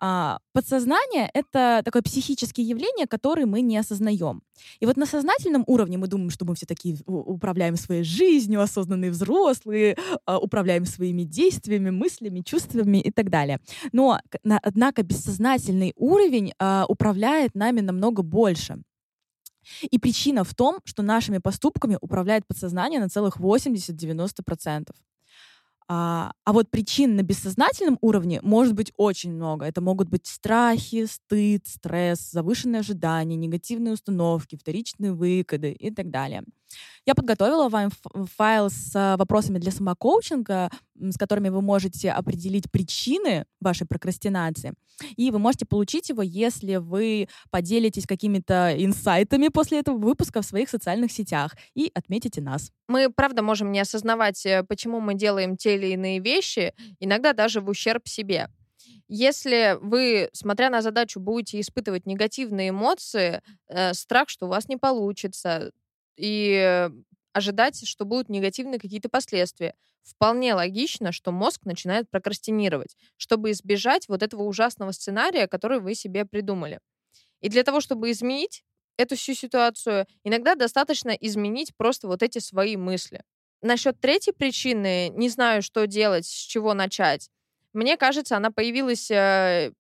А, 0.06 0.40
подсознание— 0.52 1.30
это 1.34 1.82
такое 1.86 2.02
психическое 2.02 2.62
явление, 2.62 3.08
которое 3.08 3.46
мы 3.46 3.62
не 3.62 3.78
осознаем. 3.78 4.42
И 4.82 4.86
вот 4.86 4.98
на 4.98 5.06
сознательном 5.06 5.64
уровне 5.66 5.98
мы 5.98 6.08
думаем, 6.08 6.30
что 6.30 6.44
мы 6.44 6.56
все 6.56 6.66
такие 6.66 6.98
управляем 7.06 7.78
своей 7.78 8.04
жизнью, 8.04 8.60
осознанные 8.60 9.12
взрослые, 9.12 9.96
а, 10.26 10.40
управляем 10.40 10.86
своими 10.86 11.24
действиями, 11.24 11.90
мыслями, 11.90 12.42
чувствами 12.42 12.98
и 12.98 13.12
так 13.12 13.30
далее. 13.30 13.62
Но, 13.94 14.20
однако, 14.44 15.04
бессознательный 15.04 15.94
уровень 15.96 16.52
а, 16.60 16.84
управляет 16.90 17.56
нами 17.56 17.80
намного 17.80 18.24
больше. 18.24 18.84
И 19.90 19.98
причина 20.00 20.44
в 20.44 20.54
том, 20.54 20.82
что 20.84 21.02
нашими 21.02 21.38
поступками 21.38 21.98
управляет 22.02 22.46
подсознание 22.46 23.00
на 23.00 23.08
целых 23.08 23.38
80-90%. 23.38 24.90
А, 25.96 26.32
а 26.44 26.54
вот 26.54 26.72
причин 26.72 27.16
на 27.16 27.22
бессознательном 27.22 28.00
уровне 28.02 28.40
может 28.42 28.74
быть 28.74 28.92
очень 28.98 29.32
много. 29.32 29.68
Это 29.68 29.80
могут 29.80 30.10
быть 30.10 30.26
страхи, 30.26 31.06
стыд, 31.06 31.68
стресс, 31.68 32.32
завышенные 32.32 32.80
ожидания, 32.80 33.36
негативные 33.36 33.94
установки, 33.94 34.56
вторичные 34.58 35.14
выходы 35.14 35.72
и 35.72 35.92
так 35.92 36.10
далее. 36.10 36.44
Я 37.06 37.16
подготовила 37.16 37.70
вам 37.70 37.90
файл 38.36 38.70
с 38.70 38.92
а, 38.96 39.18
вопросами 39.18 39.60
для 39.60 39.72
самокоучинга, 39.72 40.70
с 40.96 41.18
которыми 41.18 41.50
вы 41.50 41.62
можете 41.62 42.12
определить 42.12 42.72
причины 42.72 43.46
вашей 43.60 43.88
прокрастинации. 43.88 44.74
И 45.18 45.32
вы 45.32 45.40
можете 45.40 45.66
получить 45.66 46.10
его, 46.10 46.22
если 46.22 46.76
вы 46.76 47.28
поделитесь 47.50 48.06
какими-то 48.06 48.74
инсайтами 48.78 49.48
после 49.48 49.80
этого 49.80 49.98
выпуска 49.98 50.42
в 50.42 50.46
своих 50.46 50.70
социальных 50.70 51.12
сетях 51.12 51.56
и 51.74 51.92
отметите 51.94 52.42
нас. 52.42 52.72
Мы, 52.88 53.10
правда, 53.10 53.42
можем 53.42 53.72
не 53.72 53.80
осознавать, 53.80 54.46
э, 54.46 54.64
почему 54.64 55.00
мы 55.00 55.16
делаем 55.16 55.58
те 55.58 55.76
или 55.76 55.88
иные 55.88 56.20
вещи, 56.20 56.74
иногда 57.00 57.34
даже 57.34 57.60
в 57.62 57.70
ущерб 57.70 58.08
себе. 58.08 58.50
Если 59.08 59.78
вы, 59.82 60.30
смотря 60.34 60.70
на 60.70 60.82
задачу, 60.82 61.20
будете 61.20 61.60
испытывать 61.60 62.06
негативные 62.06 62.70
эмоции, 62.70 63.42
э, 63.68 63.94
страх, 63.94 64.30
что 64.30 64.46
у 64.46 64.50
вас 64.50 64.68
не 64.68 64.78
получится, 64.78 65.72
и 66.18 66.90
ожидать, 67.34 67.88
что 67.88 68.06
будут 68.06 68.30
негативные 68.30 68.80
какие-то 68.80 69.10
последствия. 69.10 69.76
Вполне 70.04 70.54
логично, 70.54 71.12
что 71.12 71.32
мозг 71.32 71.66
начинает 71.66 72.10
прокрастинировать, 72.10 72.96
чтобы 73.18 73.52
избежать 73.52 74.08
вот 74.08 74.22
этого 74.22 74.44
ужасного 74.44 74.92
сценария, 74.92 75.48
который 75.48 75.80
вы 75.80 75.96
себе 75.96 76.26
придумали. 76.26 76.80
И 77.42 77.50
для 77.50 77.64
того, 77.64 77.82
чтобы 77.82 78.12
изменить 78.12 78.64
эту 78.98 79.16
всю 79.16 79.34
ситуацию, 79.34 80.06
иногда 80.24 80.56
достаточно 80.56 81.10
изменить 81.10 81.76
просто 81.76 82.08
вот 82.08 82.22
эти 82.22 82.40
свои 82.40 82.78
мысли. 82.78 83.24
Насчет 83.62 84.00
третьей 84.00 84.34
причины, 84.34 85.10
не 85.10 85.30
знаю, 85.30 85.62
что 85.62 85.88
делать, 85.88 86.26
с 86.26 86.30
чего 86.30 86.74
начать. 86.74 87.30
Мне 87.72 87.98
кажется, 87.98 88.38
она 88.38 88.52
появилась 88.52 89.10
э, 89.10 89.72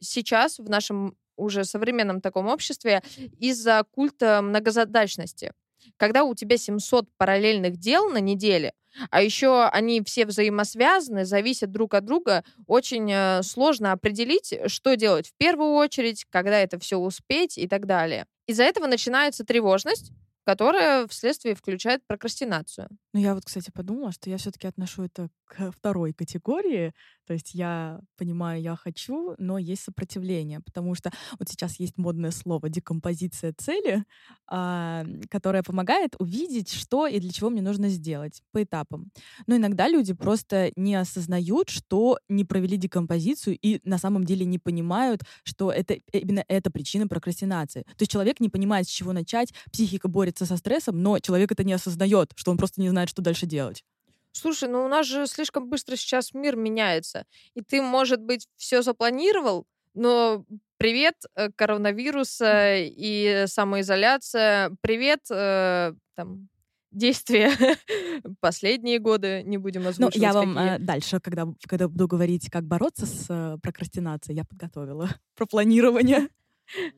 сейчас 0.00 0.58
в 0.58 0.70
нашем 0.70 1.16
уже 1.36 1.64
современном 1.64 2.20
таком 2.20 2.46
обществе 2.46 3.02
из-за 3.38 3.84
культа 3.90 4.40
многозадачности 4.42 5.52
когда 5.96 6.24
у 6.24 6.34
тебя 6.34 6.56
700 6.56 7.08
параллельных 7.16 7.76
дел 7.78 8.08
на 8.08 8.18
неделе, 8.18 8.72
а 9.10 9.22
еще 9.22 9.64
они 9.66 10.02
все 10.02 10.26
взаимосвязаны, 10.26 11.24
зависят 11.24 11.70
друг 11.70 11.94
от 11.94 12.04
друга, 12.04 12.44
очень 12.66 13.10
э, 13.12 13.42
сложно 13.42 13.92
определить, 13.92 14.54
что 14.66 14.96
делать 14.96 15.28
в 15.28 15.34
первую 15.36 15.72
очередь, 15.72 16.24
когда 16.30 16.58
это 16.58 16.78
все 16.78 16.96
успеть 16.96 17.58
и 17.58 17.68
так 17.68 17.86
далее. 17.86 18.26
Из-за 18.46 18.64
этого 18.64 18.86
начинается 18.86 19.44
тревожность, 19.44 20.12
которая 20.44 21.08
вследствие 21.08 21.54
включает 21.54 22.06
прокрастинацию. 22.06 22.88
Ну, 23.16 23.22
я 23.22 23.34
вот, 23.34 23.46
кстати, 23.46 23.70
подумала, 23.70 24.12
что 24.12 24.28
я 24.28 24.36
все-таки 24.36 24.66
отношу 24.66 25.04
это 25.04 25.30
к 25.46 25.72
второй 25.72 26.12
категории, 26.12 26.92
то 27.26 27.32
есть 27.32 27.54
я 27.54 28.00
понимаю, 28.18 28.60
я 28.60 28.76
хочу, 28.76 29.34
но 29.38 29.58
есть 29.58 29.84
сопротивление, 29.84 30.60
потому 30.60 30.94
что 30.94 31.10
вот 31.38 31.48
сейчас 31.48 31.80
есть 31.80 31.96
модное 31.96 32.30
слово 32.30 32.68
декомпозиция 32.68 33.54
цели, 33.56 34.04
а, 34.48 35.04
которая 35.30 35.62
помогает 35.62 36.14
увидеть, 36.18 36.72
что 36.72 37.06
и 37.06 37.18
для 37.18 37.30
чего 37.30 37.50
мне 37.50 37.62
нужно 37.62 37.88
сделать 37.88 38.42
по 38.52 38.62
этапам. 38.62 39.10
Но 39.46 39.56
иногда 39.56 39.88
люди 39.88 40.12
просто 40.12 40.72
не 40.76 40.94
осознают, 40.94 41.70
что 41.70 42.18
не 42.28 42.44
провели 42.44 42.76
декомпозицию 42.76 43.58
и 43.60 43.80
на 43.84 43.98
самом 43.98 44.24
деле 44.24 44.44
не 44.44 44.58
понимают, 44.58 45.22
что 45.42 45.72
это 45.72 45.94
именно 46.12 46.44
эта 46.48 46.70
причина 46.70 47.08
прокрастинации. 47.08 47.82
То 47.82 48.02
есть 48.02 48.12
человек 48.12 48.40
не 48.40 48.48
понимает, 48.48 48.86
с 48.86 48.90
чего 48.90 49.12
начать, 49.12 49.52
психика 49.72 50.08
борется 50.08 50.46
со 50.46 50.56
стрессом, 50.56 51.02
но 51.02 51.18
человек 51.18 51.50
это 51.50 51.64
не 51.64 51.72
осознает, 51.72 52.32
что 52.36 52.50
он 52.50 52.58
просто 52.58 52.80
не 52.80 52.88
знает, 52.88 53.05
что 53.06 53.22
дальше 53.22 53.46
делать. 53.46 53.84
Слушай, 54.32 54.68
ну 54.68 54.84
у 54.84 54.88
нас 54.88 55.06
же 55.06 55.26
слишком 55.26 55.68
быстро 55.68 55.96
сейчас 55.96 56.34
мир 56.34 56.56
меняется. 56.56 57.24
И 57.54 57.62
ты, 57.62 57.80
может 57.80 58.20
быть, 58.20 58.46
все 58.56 58.82
запланировал, 58.82 59.66
но 59.94 60.44
привет, 60.76 61.14
э, 61.34 61.50
коронавирус 61.56 62.40
и 62.44 63.44
самоизоляция, 63.46 64.76
привет, 64.82 65.20
э, 65.30 65.94
там, 66.14 66.48
действия 66.96 67.50
последние 68.40 68.98
годы, 68.98 69.42
не 69.44 69.58
будем 69.58 69.86
озвучивать. 69.86 70.16
Ну, 70.16 70.22
я 70.22 70.32
вам 70.32 70.58
э, 70.58 70.78
дальше, 70.78 71.20
когда, 71.20 71.46
когда 71.68 71.88
буду 71.88 72.08
говорить, 72.08 72.50
как 72.50 72.64
бороться 72.64 73.06
с 73.06 73.26
э, 73.28 73.58
прокрастинацией, 73.62 74.36
я 74.36 74.44
подготовила 74.44 75.08
про 75.36 75.46
планирование. 75.46 76.28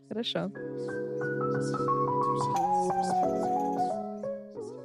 Хорошо. 0.08 0.50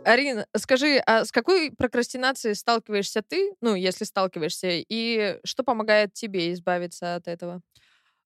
Арина, 0.05 0.47
скажи, 0.55 0.97
а 1.05 1.23
с 1.25 1.31
какой 1.31 1.71
прокрастинацией 1.71 2.55
сталкиваешься 2.55 3.21
ты, 3.21 3.53
ну, 3.61 3.75
если 3.75 4.03
сталкиваешься, 4.05 4.67
и 4.71 5.39
что 5.45 5.63
помогает 5.63 6.13
тебе 6.13 6.51
избавиться 6.53 7.15
от 7.15 7.27
этого? 7.27 7.61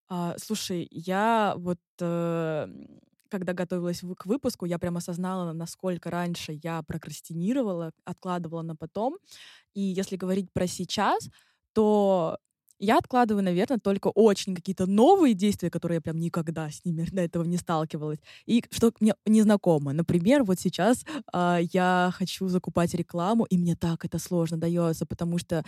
А, 0.09 0.35
слушай, 0.37 0.87
я 0.91 1.53
вот 1.57 1.79
э, 2.01 2.67
когда 3.29 3.53
готовилась 3.53 4.01
к 4.17 4.25
выпуску, 4.25 4.65
я 4.65 4.79
прям 4.79 4.97
осознала, 4.97 5.51
насколько 5.53 6.09
раньше 6.09 6.57
я 6.63 6.81
прокрастинировала, 6.83 7.91
откладывала 8.05 8.61
на 8.61 8.75
потом. 8.75 9.17
И 9.75 9.81
если 9.81 10.17
говорить 10.17 10.51
про 10.53 10.67
сейчас, 10.67 11.29
то 11.73 12.39
я 12.79 12.97
откладываю, 12.97 13.43
наверное, 13.43 13.79
только 13.79 14.07
очень 14.09 14.55
какие-то 14.55 14.85
новые 14.85 15.33
действия, 15.33 15.69
которые 15.69 15.97
я 15.97 16.01
прям 16.01 16.19
никогда 16.19 16.69
с 16.69 16.83
ними 16.85 17.05
до 17.11 17.21
этого 17.21 17.43
не 17.43 17.57
сталкивалась, 17.57 18.19
и 18.45 18.63
что 18.71 18.91
мне 18.99 19.15
незнакомо. 19.25 19.93
Например, 19.93 20.43
вот 20.43 20.59
сейчас 20.59 21.05
э, 21.33 21.59
я 21.73 22.11
хочу 22.13 22.47
закупать 22.47 22.93
рекламу, 22.93 23.45
и 23.45 23.57
мне 23.57 23.75
так 23.75 24.05
это 24.05 24.19
сложно 24.19 24.57
дается, 24.57 25.05
потому 25.05 25.37
что 25.37 25.63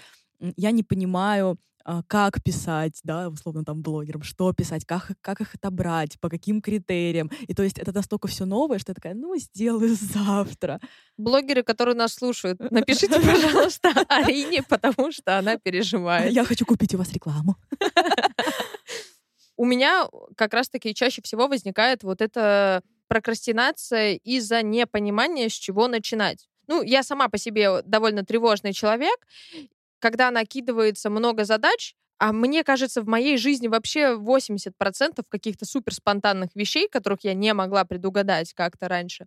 я 0.55 0.72
не 0.72 0.84
понимаю, 0.84 1.58
а, 1.86 2.03
как 2.03 2.43
писать, 2.43 3.00
да, 3.03 3.29
условно 3.29 3.63
там 3.63 3.81
блогерам, 3.81 4.22
что 4.22 4.53
писать, 4.53 4.86
как, 4.86 5.12
как 5.22 5.41
их 5.41 5.55
отобрать, 5.55 6.19
по 6.19 6.29
каким 6.29 6.62
критериям. 6.62 7.31
И 7.48 7.53
то 7.53 7.63
есть 7.63 7.79
это 7.79 7.91
настолько 7.93 8.27
все 8.27 8.46
новое, 8.46 8.79
что 8.79 8.91
я 8.91 8.93
такая, 8.93 9.15
ну, 9.15 9.36
сделаю 9.38 9.96
завтра. 9.96 10.79
Блогеры, 11.17 11.63
которые 11.63 11.96
нас 11.96 12.13
слушают, 12.13 12.60
напишите, 12.72 13.19
пожалуйста, 13.19 13.89
Арине, 14.08 14.62
потому 14.62 15.12
что 15.12 15.39
она 15.39 15.58
переживает. 15.58 16.31
Я 16.31 16.43
хочу 16.43 16.65
купить 16.65 16.93
у 16.93 16.98
вас 16.98 17.12
рекламу. 17.12 17.55
У 19.58 19.65
меня 19.65 20.08
как 20.36 20.53
раз-таки 20.53 20.93
чаще 20.93 21.22
всего 21.22 21.48
возникает 21.48 22.03
вот 22.03 22.22
эта 22.22 22.84
прокрастинация 23.08 24.13
из-за 24.13 24.62
непонимания, 24.62 25.50
с 25.50 25.53
чего 25.53 25.88
начинать. 25.88 26.48
Ну, 26.67 26.84
я 26.84 27.01
сама 27.01 27.29
по 27.29 27.39
себе 27.39 27.81
довольно 27.81 28.24
тревожный 28.24 28.74
человек, 28.74 29.17
когда 30.00 30.32
накидывается 30.32 31.10
много 31.10 31.46
задач, 31.46 31.96
а 32.18 32.34
мне 32.34 32.63
кажется, 32.63 33.01
в 33.01 33.08
моей 33.08 33.38
жизни 33.38 33.68
вообще 33.68 34.15
80% 34.15 35.24
каких-то 35.29 35.65
супер 35.65 35.94
спонтанных 35.94 36.50
вещей, 36.53 36.89
которых 36.89 37.24
я 37.24 37.34
не 37.34 37.53
могла 37.53 37.86
предугадать 37.86 38.53
как-то 38.53 38.89
раньше. 38.89 39.25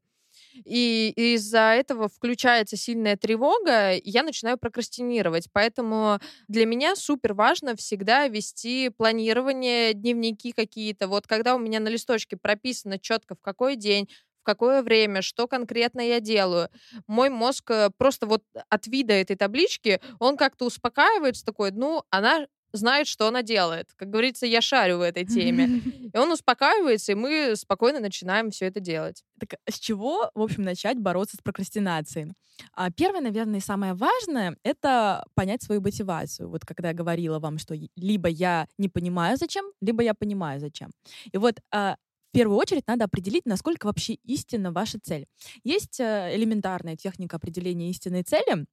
И 0.65 1.13
из-за 1.35 1.75
этого 1.75 2.09
включается 2.09 2.77
сильная 2.77 3.17
тревога, 3.17 3.95
и 3.95 4.11
я 4.11 4.23
начинаю 4.23 4.59
прокрастинировать. 4.59 5.49
Поэтому 5.53 6.19
для 6.49 6.67
меня 6.67 6.97
супер 6.97 7.35
важно 7.35 7.77
всегда 7.77 8.29
вести 8.29 8.91
планирование, 8.91 9.95
дневники 9.95 10.53
какие-то. 10.53 11.09
Вот 11.09 11.27
когда 11.27 11.55
у 11.55 11.59
меня 11.59 11.81
на 11.81 11.89
листочке 11.89 12.37
прописано 12.37 12.99
четко, 12.99 13.35
в 13.35 13.41
какой 13.41 13.77
день, 13.77 14.09
в 14.43 14.45
какое 14.45 14.83
время, 14.83 15.23
что 15.23 15.47
конкретно 15.47 16.01
я 16.01 16.19
делаю. 16.19 16.69
Мой 17.07 17.31
мозг 17.31 17.71
э, 17.71 17.91
просто 17.97 18.27
вот 18.27 18.43
от 18.69 18.87
вида 18.89 19.13
этой 19.13 19.37
таблички, 19.37 20.01
он 20.19 20.37
как-то 20.37 20.67
успокаивается 20.67 21.45
такой, 21.45 21.71
ну, 21.71 22.03
она 22.11 22.47
знает, 22.73 23.07
что 23.07 23.29
она 23.29 23.43
делает. 23.43 23.91
Как 23.95 24.11
говорится, 24.11 24.47
я 24.47 24.61
шарю 24.61 24.99
в 24.99 25.03
этой 25.03 25.25
теме. 25.25 25.67
И 26.13 26.17
он 26.17 26.33
успокаивается, 26.33 27.13
и 27.13 27.15
мы 27.15 27.55
спокойно 27.57 28.01
начинаем 28.01 28.51
все 28.51 28.67
это 28.67 28.81
делать. 28.81 29.23
Так 29.39 29.59
с 29.71 29.79
чего, 29.79 30.31
в 30.35 30.43
общем, 30.43 30.63
начать 30.63 30.99
бороться 30.99 31.37
с 31.37 31.41
прокрастинацией? 31.41 32.33
А, 32.75 32.91
Первое, 32.91 33.21
наверное, 33.21 33.61
и 33.61 33.63
самое 33.63 33.95
важное— 33.95 34.57
это 34.63 35.25
понять 35.35 35.63
свою 35.63 35.81
мотивацию. 35.81 36.51
Вот 36.51 36.65
когда 36.67 36.89
я 36.89 36.95
говорила 36.95 37.39
вам, 37.39 37.59
что 37.59 37.75
либо 37.97 38.29
я 38.29 38.67
не 38.79 38.89
понимаю, 38.89 39.37
зачем, 39.39 39.65
либо 39.81 40.03
я 40.03 40.15
понимаю, 40.15 40.61
зачем. 40.61 40.91
И 41.33 41.39
вот 41.39 41.61
а, 41.71 41.97
в 42.33 42.35
первую 42.35 42.57
очередь 42.57 42.87
надо 42.87 43.05
определить, 43.05 43.45
насколько 43.45 43.85
вообще 43.85 44.15
истинна 44.25 44.73
ваша 44.73 44.99
цель. 44.99 45.27
Есть 45.65 46.01
э, 46.01 46.35
элементарная 46.35 46.97
техника 46.97 47.37
определения 47.37 47.91
истинной 47.91 48.23
цели. 48.23 48.65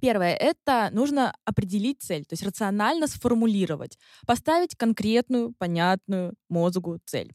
Первое— 0.00 0.34
это 0.36 0.88
нужно 0.92 1.34
определить 1.44 2.00
цель, 2.00 2.24
то 2.24 2.32
есть 2.32 2.42
рационально 2.42 3.06
сформулировать, 3.06 3.98
поставить 4.26 4.74
конкретную, 4.74 5.52
понятную 5.58 6.34
мозгу 6.48 6.98
цель. 7.04 7.34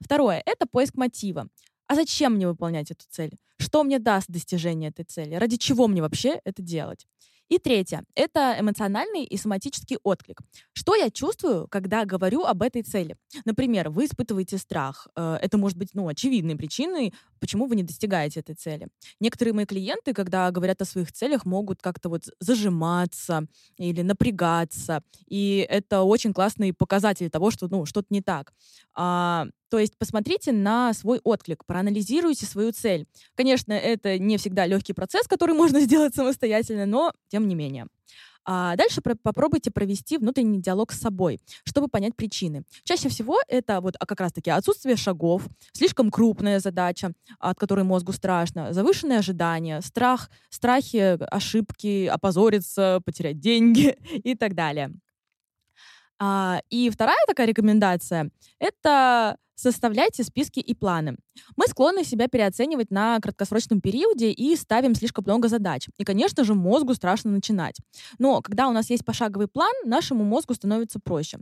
Второе— 0.00 0.42
это 0.46 0.66
поиск 0.66 0.96
мотива. 0.96 1.48
А 1.86 1.94
зачем 1.94 2.34
мне 2.34 2.46
выполнять 2.46 2.90
эту 2.90 3.06
цель? 3.08 3.38
Что 3.58 3.84
мне 3.84 3.98
даст 3.98 4.28
достижение 4.28 4.90
этой 4.90 5.06
цели? 5.06 5.34
Ради 5.34 5.56
чего 5.56 5.88
мне 5.88 6.02
вообще 6.02 6.42
это 6.44 6.60
делать? 6.60 7.06
И 7.50 7.58
третье— 7.58 8.04
это 8.14 8.56
эмоциональный 8.60 9.24
и 9.24 9.36
соматический 9.36 9.98
отклик. 10.04 10.40
Что 10.72 10.94
я 10.94 11.10
чувствую, 11.10 11.66
когда 11.68 12.04
говорю 12.04 12.44
об 12.44 12.62
этой 12.62 12.82
цели? 12.82 13.16
Например, 13.44 13.90
вы 13.90 14.04
испытываете 14.04 14.56
страх. 14.56 15.08
Э, 15.16 15.36
Это 15.42 15.58
может 15.58 15.76
быть 15.76 15.90
ну, 15.94 16.06
очевидной 16.06 16.54
причиной, 16.54 17.12
почему 17.40 17.66
вы 17.66 17.74
не 17.74 17.82
достигаете 17.82 18.40
этой 18.40 18.54
цели. 18.54 18.86
Некоторые 19.18 19.52
мои 19.52 19.66
клиенты, 19.66 20.14
когда 20.14 20.48
говорят 20.52 20.80
о 20.80 20.84
своих 20.84 21.10
целях, 21.12 21.44
могут 21.44 21.82
как-то 21.82 22.08
вот 22.08 22.22
зажиматься 22.38 23.46
или 23.78 24.02
напрягаться. 24.02 25.02
И 25.26 25.66
это 25.68 26.02
очень 26.02 26.32
классный 26.32 26.72
показатель 26.72 27.28
того, 27.30 27.50
что 27.50 27.66
ну, 27.68 27.84
что-то 27.84 28.06
не 28.10 28.22
так. 28.22 28.52
А, 28.94 29.46
то 29.70 29.78
есть 29.78 29.96
посмотрите 29.96 30.52
на 30.52 30.92
свой 30.92 31.20
отклик, 31.22 31.64
проанализируйте 31.64 32.44
свою 32.44 32.72
цель. 32.72 33.06
Конечно, 33.36 33.72
это 33.72 34.18
не 34.18 34.36
всегда 34.36 34.66
легкий 34.66 34.92
процесс, 34.92 35.26
который 35.26 35.54
можно 35.56 35.80
сделать 35.80 36.14
самостоятельно, 36.14 36.86
но 36.86 37.12
тем 37.28 37.48
не 37.48 37.54
менее. 37.54 37.86
А 38.44 38.74
дальше 38.74 39.00
про- 39.00 39.14
попробуйте 39.14 39.70
провести 39.70 40.16
внутренний 40.16 40.60
диалог 40.60 40.92
с 40.92 40.98
собой, 40.98 41.40
чтобы 41.64 41.88
понять 41.88 42.16
причины. 42.16 42.64
Чаще 42.84 43.08
всего 43.08 43.38
это 43.46 43.80
вот 43.80 43.94
а 44.00 44.06
как 44.06 44.20
раз-таки 44.20 44.50
отсутствие 44.50 44.96
шагов, 44.96 45.46
слишком 45.72 46.10
крупная 46.10 46.58
задача, 46.58 47.12
от 47.38 47.58
которой 47.58 47.84
мозгу 47.84 48.12
страшно, 48.12 48.72
завышенные 48.72 49.18
ожидания, 49.18 49.80
страх, 49.82 50.30
страхи, 50.48 51.22
ошибки, 51.30 52.06
опозориться, 52.06 53.00
потерять 53.04 53.38
деньги 53.38 53.96
и 54.24 54.34
так 54.34 54.54
далее. 54.54 54.90
А, 56.18 56.60
и 56.70 56.90
вторая 56.90 57.24
такая 57.26 57.46
рекомендация— 57.46 58.30
это 58.58 59.36
составляйте 59.60 60.24
списки 60.24 60.60
и 60.60 60.74
планы. 60.74 61.16
Мы 61.56 61.66
склонны 61.66 62.04
себя 62.04 62.28
переоценивать 62.28 62.90
на 62.90 63.20
краткосрочном 63.20 63.80
периоде 63.80 64.30
и 64.32 64.56
ставим 64.56 64.94
слишком 64.94 65.24
много 65.24 65.48
задач. 65.48 65.88
И, 65.98 66.04
конечно 66.04 66.44
же, 66.44 66.54
мозгу 66.54 66.94
страшно 66.94 67.30
начинать. 67.30 67.76
Но 68.18 68.40
когда 68.40 68.68
у 68.68 68.72
нас 68.72 68.90
есть 68.90 69.04
пошаговый 69.04 69.48
план, 69.48 69.72
нашему 69.84 70.24
мозгу 70.24 70.54
становится 70.54 70.98
проще. 70.98 71.38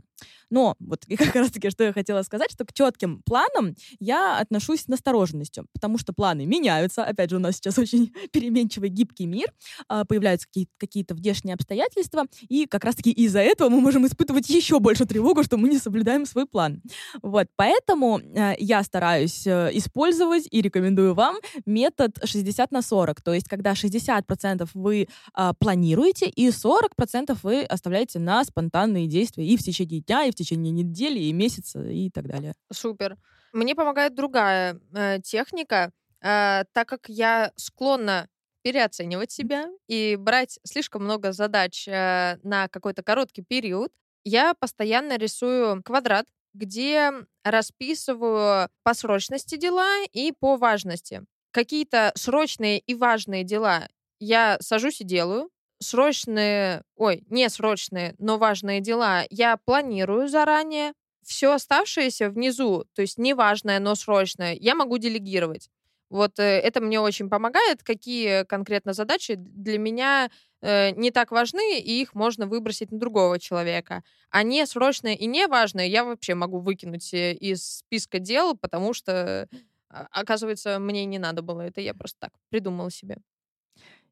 Но 0.49 0.75
вот 0.79 1.03
и 1.07 1.15
как 1.15 1.35
раз-таки, 1.35 1.69
что 1.69 1.83
я 1.83 1.93
хотела 1.93 2.21
сказать, 2.23 2.51
что 2.51 2.65
к 2.65 2.73
четким 2.73 3.21
планам 3.23 3.75
я 3.99 4.39
отношусь 4.39 4.81
с 4.81 4.87
настороженностью, 4.87 5.65
потому 5.73 5.97
что 5.97 6.13
планы 6.13 6.45
меняются. 6.45 7.03
Опять 7.03 7.29
же, 7.29 7.37
у 7.37 7.39
нас 7.39 7.55
сейчас 7.55 7.77
очень 7.79 8.13
переменчивый, 8.31 8.89
гибкий 8.89 9.25
мир, 9.25 9.51
а, 9.87 10.05
появляются 10.05 10.47
какие- 10.47 10.67
какие-то 10.77 11.15
внешние 11.15 11.53
обстоятельства, 11.53 12.25
и 12.47 12.65
как 12.65 12.83
раз-таки 12.83 13.11
из-за 13.11 13.39
этого 13.39 13.69
мы 13.69 13.79
можем 13.81 14.05
испытывать 14.05 14.49
еще 14.49 14.79
больше 14.79 15.05
тревогу, 15.05 15.43
что 15.43 15.57
мы 15.57 15.69
не 15.69 15.77
соблюдаем 15.77 16.25
свой 16.25 16.45
план. 16.45 16.81
Вот, 17.21 17.47
поэтому 17.55 18.08
э, 18.17 18.55
я 18.57 18.81
стараюсь 18.83 19.45
э, 19.45 19.69
использовать 19.73 20.47
и 20.49 20.61
рекомендую 20.61 21.13
вам 21.13 21.37
метод 21.65 22.17
60 22.23 22.71
на 22.71 22.81
40, 22.81 23.21
то 23.21 23.33
есть 23.33 23.47
когда 23.47 23.73
60% 23.73 24.67
вы 24.73 25.07
а, 25.33 25.53
планируете, 25.53 26.27
и 26.27 26.49
40% 26.49 27.37
вы 27.43 27.63
оставляете 27.63 28.19
на 28.19 28.43
спонтанные 28.43 29.07
действия 29.07 29.45
и 29.45 29.57
в 29.57 29.61
течение 29.61 30.01
дня, 30.01 30.25
и 30.25 30.31
в 30.31 30.35
течение 30.35 30.71
недели, 30.71 31.19
и 31.19 31.33
месяца, 31.33 31.81
и 31.83 32.09
так 32.09 32.27
далее. 32.27 32.53
Супер. 32.71 33.17
Мне 33.53 33.75
помогает 33.75 34.15
другая 34.15 34.79
э, 34.93 35.19
техника, 35.21 35.91
э, 36.21 36.63
так 36.73 36.87
как 36.87 37.09
я 37.09 37.51
склонна 37.55 38.27
переоценивать 38.61 39.31
себя 39.31 39.67
и 39.87 40.15
брать 40.15 40.59
слишком 40.63 41.03
много 41.03 41.31
задач 41.31 41.87
э, 41.87 42.37
на 42.43 42.67
какой-то 42.67 43.03
короткий 43.03 43.41
период. 43.41 43.91
Я 44.23 44.53
постоянно 44.53 45.17
рисую 45.17 45.81
квадрат, 45.83 46.25
где 46.53 47.11
расписываю 47.43 48.69
по 48.83 48.93
срочности 48.93 49.55
дела 49.55 50.03
и 50.11 50.31
по 50.31 50.57
важности. 50.57 51.23
Какие-то 51.51 52.11
срочные 52.15 52.79
и 52.79 52.93
важные 52.95 53.43
дела 53.43 53.87
я 54.19 54.57
сажусь 54.61 55.01
и 55.01 55.03
делаю. 55.03 55.49
Срочные, 55.81 56.83
ой, 56.95 57.23
не 57.29 57.49
срочные, 57.49 58.13
но 58.17 58.37
важные 58.37 58.81
дела 58.81 59.23
я 59.29 59.57
планирую 59.57 60.27
заранее. 60.27 60.93
Все 61.23 61.53
оставшееся 61.53 62.29
внизу, 62.29 62.85
то 62.93 63.01
есть 63.01 63.17
неважное, 63.17 63.79
но 63.79 63.95
срочное, 63.95 64.53
я 64.55 64.75
могу 64.75 64.97
делегировать. 64.97 65.69
Вот 66.09 66.39
э, 66.39 66.43
это 66.43 66.81
мне 66.81 66.99
очень 66.99 67.29
помогает. 67.29 67.83
Какие 67.83 68.43
конкретно 68.45 68.93
задачи 68.93 69.35
для 69.35 69.77
меня 69.77 70.29
э, 70.61 70.91
не 70.91 71.11
так 71.11 71.31
важны, 71.31 71.79
и 71.79 72.01
их 72.01 72.15
можно 72.15 72.47
выбросить 72.47 72.91
на 72.91 72.99
другого 72.99 73.39
человека. 73.39 74.03
А 74.31 74.43
не 74.43 74.65
срочное 74.65 75.13
и 75.15 75.25
не 75.27 75.47
важное 75.47 75.85
я 75.87 76.03
вообще 76.03 76.35
могу 76.35 76.59
выкинуть 76.59 77.13
э, 77.13 77.33
из 77.33 77.79
списка 77.79 78.19
дел, 78.19 78.57
потому 78.57 78.93
что, 78.93 79.47
оказывается, 79.89 80.79
мне 80.79 81.05
не 81.05 81.19
надо 81.19 81.41
было 81.41 81.61
это. 81.61 81.81
Я 81.81 81.93
просто 81.93 82.17
так 82.19 82.33
придумала 82.49 82.89
себе. 82.91 83.17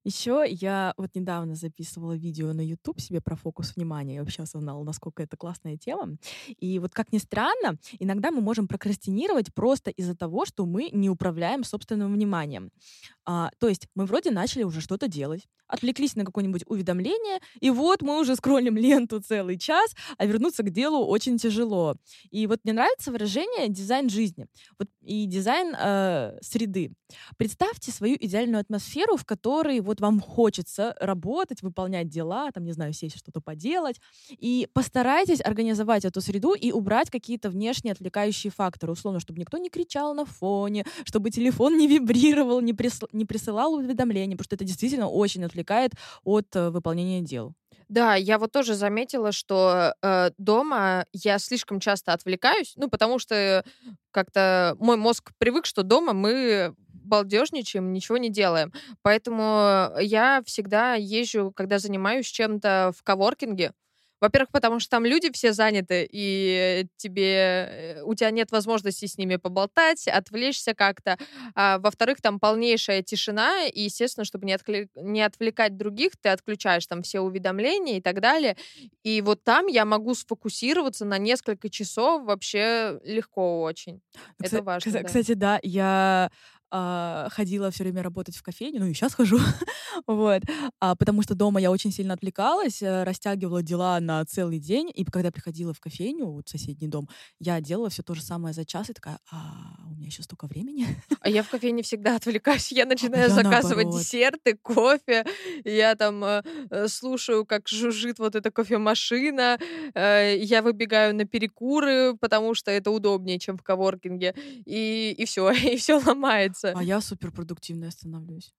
Еще 0.08 0.46
я 0.48 0.94
вот 0.96 1.16
недавно 1.16 1.54
записывала 1.56 2.16
видео 2.16 2.54
на 2.54 2.62
YouTube 2.62 3.02
себе 3.02 3.20
про 3.20 3.36
фокус 3.36 3.76
внимания. 3.76 4.16
Я 4.16 4.22
вообще 4.22 4.44
осознала, 4.44 4.82
насколько 4.86 5.22
это 5.22 5.36
классная 5.36 5.76
тема. 5.76 6.16
И 6.62 6.80
вот 6.80 6.94
как 6.94 7.12
ни 7.12 7.18
странно, 7.18 7.78
иногда 8.00 8.32
мы 8.32 8.40
можем 8.40 8.70
прокрастинировать 8.70 9.54
просто 9.54 9.92
из-за 9.92 10.16
того, 10.16 10.46
что 10.46 10.66
мы 10.66 10.90
не 10.94 11.10
управляем 11.10 11.66
собственным 11.66 12.14
вниманием. 12.14 12.72
А, 13.30 13.52
то 13.60 13.68
есть 13.68 13.90
мы 13.94 14.06
вроде 14.06 14.32
начали 14.32 14.64
уже 14.64 14.80
что-то 14.80 15.10
делать, 15.10 15.50
отвлеклись 15.68 16.16
на 16.16 16.24
какое-нибудь 16.24 16.64
уведомление, 16.66 17.40
и 17.60 17.70
вот 17.70 18.02
мы 18.02 18.22
уже 18.22 18.38
скроллим 18.38 18.78
ленту 18.78 19.20
целый 19.20 19.58
час, 19.60 19.94
а 20.18 20.26
вернуться 20.26 20.64
к 20.64 20.70
делу 20.70 21.06
очень 21.06 21.38
тяжело. 21.38 21.96
И 22.32 22.48
вот 22.48 22.62
мне 22.64 22.72
нравится 22.72 23.12
выражение 23.12 23.68
дизайн 23.68 24.10
жизни 24.10 24.48
вот, 24.80 24.88
и 25.02 25.26
дизайн 25.26 25.76
э, 25.78 26.38
среды. 26.42 26.94
Представьте 27.38 27.92
свою 27.92 28.16
идеальную 28.20 28.62
атмосферу, 28.62 29.18
в 29.18 29.26
которой 29.26 29.80
вот 29.82 30.00
вам 30.00 30.22
хочется 30.22 30.96
работать, 31.00 31.62
выполнять 31.62 32.10
дела, 32.10 32.52
там, 32.52 32.64
не 32.64 32.72
знаю, 32.72 32.94
сесть 32.94 33.18
что-то 33.18 33.42
поделать, 33.42 34.00
и 34.30 34.68
постарайтесь 34.74 35.42
организовать 35.42 36.06
эту 36.06 36.22
среду 36.22 36.54
и 36.54 36.72
убрать 36.72 37.10
какие-то 37.10 37.50
внешние 37.50 37.92
отвлекающие 37.92 38.52
факторы, 38.52 38.94
условно, 38.94 39.20
чтобы 39.20 39.40
никто 39.40 39.58
не 39.58 39.70
кричал 39.70 40.14
на 40.14 40.26
фоне, 40.26 40.86
чтобы 41.04 41.30
телефон 41.30 41.78
не 41.78 41.88
вибрировал, 41.88 42.62
не, 42.62 42.74
присыл- 42.74 43.10
не 43.18 43.26
присылал 43.26 43.74
уведомления, 43.74 44.36
потому 44.38 44.46
что 44.46 44.56
это 44.56 44.66
действительно 44.66 45.10
очень 45.10 45.44
отвлекает 45.44 45.94
от 46.24 46.48
э, 46.56 46.70
выполнения 46.70 47.22
дел. 47.22 47.54
Да, 47.90 48.16
я 48.16 48.38
вот 48.38 48.52
тоже 48.52 48.76
заметила, 48.76 49.32
что 49.32 49.94
э, 50.02 50.32
дома 50.38 51.06
я 51.14 51.40
слишком 51.40 51.80
часто 51.80 52.14
отвлекаюсь, 52.14 52.74
ну, 52.76 52.90
потому 52.90 53.18
что 53.18 53.64
как-то 54.12 54.76
мой 54.80 54.98
мозг 54.98 55.32
привык, 55.38 55.66
что 55.66 55.84
дома 55.84 56.14
мы 56.14 56.76
балдежничаем, 57.08 57.94
ничего 57.94 58.18
не 58.18 58.30
делаем. 58.30 58.74
Поэтому 59.02 59.90
я 60.02 60.42
всегда 60.46 60.96
езжу, 60.96 61.52
когда 61.56 61.80
занимаюсь 61.80 62.28
чем-то 62.28 62.92
в 62.98 63.04
коворкинге. 63.04 63.72
Во-первых, 64.20 64.50
потому 64.52 64.80
что 64.80 64.90
там 64.90 65.06
люди 65.06 65.32
все 65.32 65.54
заняты, 65.54 66.08
и 66.12 66.88
тебе 66.98 67.34
э, 67.34 68.02
у 68.04 68.16
тебя 68.16 68.32
нет 68.32 68.52
возможности 68.52 69.06
с 69.06 69.18
ними 69.18 69.36
поболтать, 69.36 70.08
отвлечься 70.08 70.74
как-то. 70.74 71.18
А, 71.56 71.78
во-вторых, 71.80 72.22
там 72.22 72.40
полнейшая 72.40 73.04
тишина, 73.04 73.66
и, 73.66 73.82
естественно, 73.84 74.26
чтобы 74.26 74.46
не, 74.46 74.54
откле- 74.54 74.90
не 74.96 75.22
отвлекать 75.22 75.78
других, 75.78 76.14
ты 76.22 76.30
отключаешь 76.30 76.88
там 76.88 77.04
все 77.04 77.20
уведомления 77.20 77.98
и 77.98 78.02
так 78.02 78.20
далее. 78.20 78.58
И 79.04 79.22
вот 79.22 79.44
там 79.44 79.68
я 79.68 79.86
могу 79.86 80.16
сфокусироваться 80.16 81.06
на 81.06 81.18
несколько 81.18 81.70
часов 81.70 82.26
вообще 82.26 83.00
легко 83.04 83.62
очень. 83.62 84.02
Это 84.42 84.58
Кса- 84.58 84.64
важно, 84.64 84.92
кса- 84.92 85.02
да. 85.02 85.08
Кстати, 85.08 85.34
да, 85.34 85.60
я 85.64 86.32
а, 86.72 87.28
ходила 87.32 87.72
все 87.72 87.84
время 87.84 88.04
работать 88.04 88.36
в 88.36 88.44
кофейню, 88.44 88.80
ну 88.80 88.88
и 88.88 88.94
сейчас 88.94 89.14
хожу, 89.14 89.40
вот, 90.08 90.44
а, 90.80 90.96
потому 90.96 91.22
что 91.22 91.36
дома 91.36 91.60
я 91.60 91.72
очень 91.72 91.92
сильно 91.92 92.14
отвлекалась, 92.14 92.82
э, 92.82 93.04
растягивала 93.04 93.62
дела 93.64 94.00
на 94.00 94.24
целый 94.26 94.60
день, 94.60 94.92
и 94.94 95.06
когда 95.06 95.32
приходила 95.32 95.74
в 95.74 95.80
кофейню, 95.80 96.26
вот 96.26 96.48
соседний 96.48 96.88
дом, 96.88 97.10
я 97.40 97.62
делала 97.62 97.90
все 97.90 98.04
то 98.04 98.14
же 98.14 98.22
самое 98.22 98.54
за 98.54 98.66
час, 98.66 98.90
и 98.90 98.94
такая, 98.94 99.20
а 99.32 99.78
у 99.86 99.96
меня 99.96 100.08
еще 100.08 100.24
столько 100.24 100.48
времени. 100.48 100.88
А 101.22 101.30
я 101.30 101.44
в 101.44 101.50
кофейне 101.50 101.84
всегда 101.84 102.16
отвлекаюсь. 102.16 102.72
Я 102.72 102.86
начинаю 102.98 103.30
я 103.30 103.30
заказывать 103.30 103.86
наоборот. 103.86 104.02
десерты, 104.02 104.56
кофе. 104.56 105.26
Я 105.64 105.96
там 105.96 106.24
э, 106.24 106.44
э, 106.70 106.88
слушаю, 106.88 107.46
как 107.46 107.68
жужжит 107.68 108.20
вот 108.20 108.36
эта 108.36 108.52
кофемашина. 108.52 109.60
Э, 109.94 110.38
я 110.38 110.62
выбегаю 110.62 111.16
на 111.16 111.26
перекуры, 111.26 112.16
потому 112.20 112.54
что 112.54 112.72
это 112.72 112.92
удобнее, 112.92 113.40
чем 113.40 113.58
в 113.58 113.64
коворкинге. 113.64 114.36
И, 114.66 115.16
и 115.18 115.26
все, 115.26 115.52
и 115.74 115.78
все 115.78 115.96
ломается. 115.96 116.57
А 116.64 116.84
я 116.84 117.02
суперпродуктивная 117.02 117.92
становлюсь. 117.92 118.54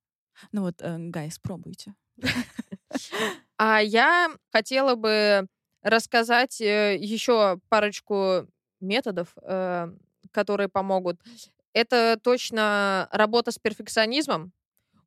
Ну 0.53 0.63
вот, 0.63 0.77
э, 0.81 0.97
гайс, 0.99 1.39
пробуйте. 1.39 1.95
А 3.61 3.81
я 3.81 4.31
хотела 4.53 4.95
бы 4.95 5.49
рассказать 5.83 6.61
еще 6.61 7.61
парочку 7.69 8.47
методов, 8.81 9.35
э, 9.43 9.93
которые 10.31 10.69
помогут. 10.69 11.21
Это 11.73 12.19
точно 12.23 13.09
работа 13.13 13.51
с 13.51 13.59
перфекционизмом. 13.59 14.53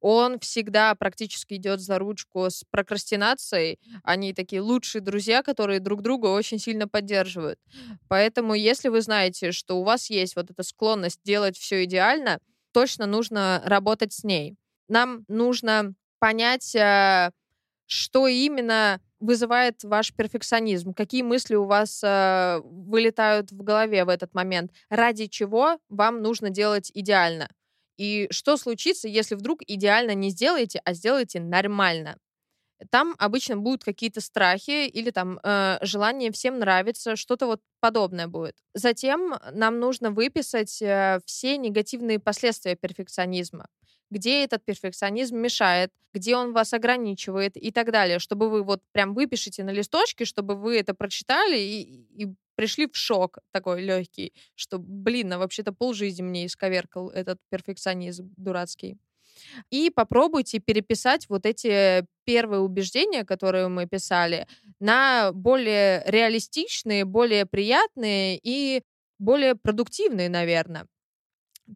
Он 0.02 0.40
всегда 0.40 0.96
практически 0.96 1.54
идет 1.54 1.80
за 1.80 2.00
ручку 2.00 2.50
с 2.50 2.64
прокрастинацией. 2.72 3.80
Они 4.04 4.34
такие 4.34 4.62
лучшие 4.62 5.02
друзья, 5.02 5.44
которые 5.44 5.80
друг 5.80 6.02
друга 6.02 6.28
очень 6.28 6.58
сильно 6.58 6.88
поддерживают. 6.88 7.60
Поэтому, 8.08 8.56
если 8.56 8.90
вы 8.90 9.02
знаете, 9.02 9.52
что 9.52 9.80
у 9.80 9.84
вас 9.84 10.10
есть 10.10 10.36
вот 10.36 10.50
эта 10.50 10.64
склонность 10.64 11.20
делать 11.24 11.56
все 11.56 11.84
идеально, 11.84 12.40
точно 12.72 13.06
нужно 13.06 13.62
работать 13.66 14.14
с 14.14 14.24
ней. 14.24 14.56
Нам 14.88 15.24
нужно 15.28 15.94
понять, 16.20 16.76
э, 16.76 17.32
что 17.86 18.28
именно 18.28 19.02
вызывает 19.20 19.84
ваш 19.84 20.14
перфекционизм, 20.14 20.94
какие 20.94 21.22
мысли 21.22 21.56
у 21.56 21.66
вас 21.66 22.02
э, 22.04 22.62
вылетают 22.64 23.52
в 23.52 23.64
голове 23.64 24.04
в 24.06 24.10
этот 24.10 24.34
момент, 24.34 24.72
ради 24.90 25.28
чего 25.28 25.78
вам 25.90 26.22
нужно 26.22 26.50
делать 26.50 26.92
идеально. 26.94 27.50
И 27.98 28.28
что 28.32 28.58
случится, 28.58 29.08
если 29.08 29.36
вдруг 29.36 29.60
идеально 29.68 30.16
не 30.16 30.30
сделаете, 30.30 30.82
а 30.86 30.94
сделаете 30.94 31.40
нормально? 31.40 32.18
Там 32.90 33.16
обычно 33.20 33.58
будут 33.58 33.84
какие-то 33.84 34.22
страхи 34.22 34.88
или 34.88 35.12
там 35.12 35.40
э, 35.44 35.78
желание 35.82 36.32
всем 36.32 36.60
нравиться, 36.60 37.16
что-то 37.16 37.46
вот 37.46 37.62
подобное 37.80 38.28
будет. 38.28 38.56
Затем 38.74 39.36
нам 39.52 39.80
нужно 39.80 40.12
выписать 40.12 40.82
э, 40.82 41.20
все 41.26 41.58
негативные 41.58 42.20
последствия 42.20 42.76
перфекционизма 42.76 43.68
где 44.12 44.44
этот 44.44 44.64
перфекционизм 44.66 45.38
мешает, 45.38 45.90
где 46.14 46.36
он 46.36 46.52
вас 46.52 46.74
ограничивает 46.74 47.56
и 47.56 47.72
так 47.72 47.92
далее, 47.92 48.20
чтобы 48.20 48.50
вы 48.50 48.62
вот 48.62 48.84
прям 48.92 49.14
выпишите 49.14 49.64
на 49.64 49.72
листочке, 49.72 50.26
чтобы 50.26 50.56
вы 50.56 50.78
это 50.78 50.94
прочитали 50.94 51.58
и, 51.58 52.24
и 52.24 52.28
пришли 52.56 52.88
в 52.88 52.96
шок 52.96 53.40
такой 53.52 53.82
легкий, 53.82 54.34
что, 54.56 54.78
блин, 54.78 55.32
а 55.34 55.40
вообще-то 55.40 55.72
полжизни 55.72 56.22
мне 56.22 56.46
исковеркал 56.46 57.10
этот 57.10 57.40
перфекционизм 57.50 58.34
дурацкий. 58.38 58.98
И 59.70 59.90
попробуйте 59.90 60.60
переписать 60.60 61.28
вот 61.30 61.46
эти 61.46 62.06
первые 62.26 62.62
убеждения, 62.62 63.24
которые 63.24 63.68
мы 63.68 63.88
писали, 63.88 64.48
на 64.80 65.32
более 65.34 66.04
реалистичные, 66.06 67.06
более 67.06 67.46
приятные 67.46 68.40
и 68.42 68.84
более 69.20 69.56
продуктивные, 69.56 70.30
наверное 70.30 70.88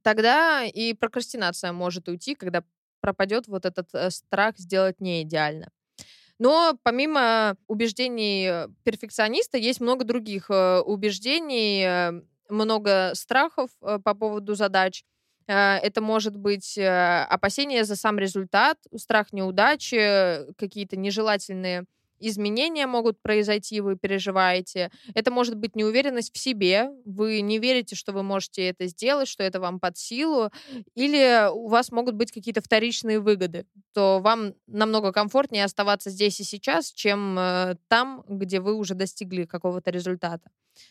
тогда 0.04 0.64
и 0.64 0.94
прокрастинация 0.94 1.72
может 1.72 2.08
уйти, 2.08 2.36
когда 2.36 2.64
пропадет 3.02 3.48
вот 3.48 3.66
этот 3.66 3.94
э, 3.94 4.10
страх 4.10 4.58
сделать 4.58 5.00
не 5.00 5.22
идеально. 5.24 5.70
Но 6.38 6.78
помимо 6.84 7.56
убеждений 7.68 8.48
э, 8.50 8.68
перфекциониста 8.84 9.58
есть 9.58 9.80
много 9.80 10.04
других 10.04 10.50
э, 10.50 10.80
убеждений, 10.80 12.22
много 12.48 13.12
страхов 13.16 13.72
по 13.80 14.14
поводу 14.14 14.54
задач. 14.54 15.04
Это 15.48 16.02
может 16.02 16.36
быть 16.36 16.78
опасение 16.78 17.84
за 17.84 17.96
сам 17.96 18.18
результат, 18.18 18.78
страх 18.96 19.32
неудачи, 19.32 20.52
какие-то 20.58 20.98
нежелательные 20.98 21.86
изменения 22.20 22.88
могут 22.88 23.22
произойти, 23.22 23.82
вы 23.82 23.96
переживаете. 23.98 24.92
Это 25.14 25.32
может 25.32 25.56
быть 25.56 25.76
неуверенность 25.76 26.34
в 26.34 26.38
себе, 26.38 26.90
вы 27.06 27.42
не 27.42 27.60
верите, 27.60 27.96
что 27.96 28.14
вы 28.14 28.24
можете 28.24 28.68
это 28.70 28.88
сделать, 28.88 29.28
что 29.28 29.44
это 29.44 29.60
вам 29.60 29.80
под 29.80 29.98
силу, 29.98 30.52
или 30.96 31.50
у 31.52 31.68
вас 31.68 31.92
могут 31.92 32.16
быть 32.16 32.32
какие-то 32.32 32.62
вторичные 32.62 33.20
выгоды, 33.20 33.66
то 33.94 34.20
вам 34.20 34.54
намного 34.68 35.12
комфортнее 35.12 35.66
оставаться 35.66 36.10
здесь 36.10 36.40
и 36.40 36.44
сейчас, 36.44 36.92
чем 36.92 37.38
э, 37.38 37.76
там, 37.88 38.24
где 38.28 38.60
вы 38.60 38.74
уже 38.74 38.94
достигли 38.94 39.46
какого-то 39.46 39.92
результата. 39.92 40.50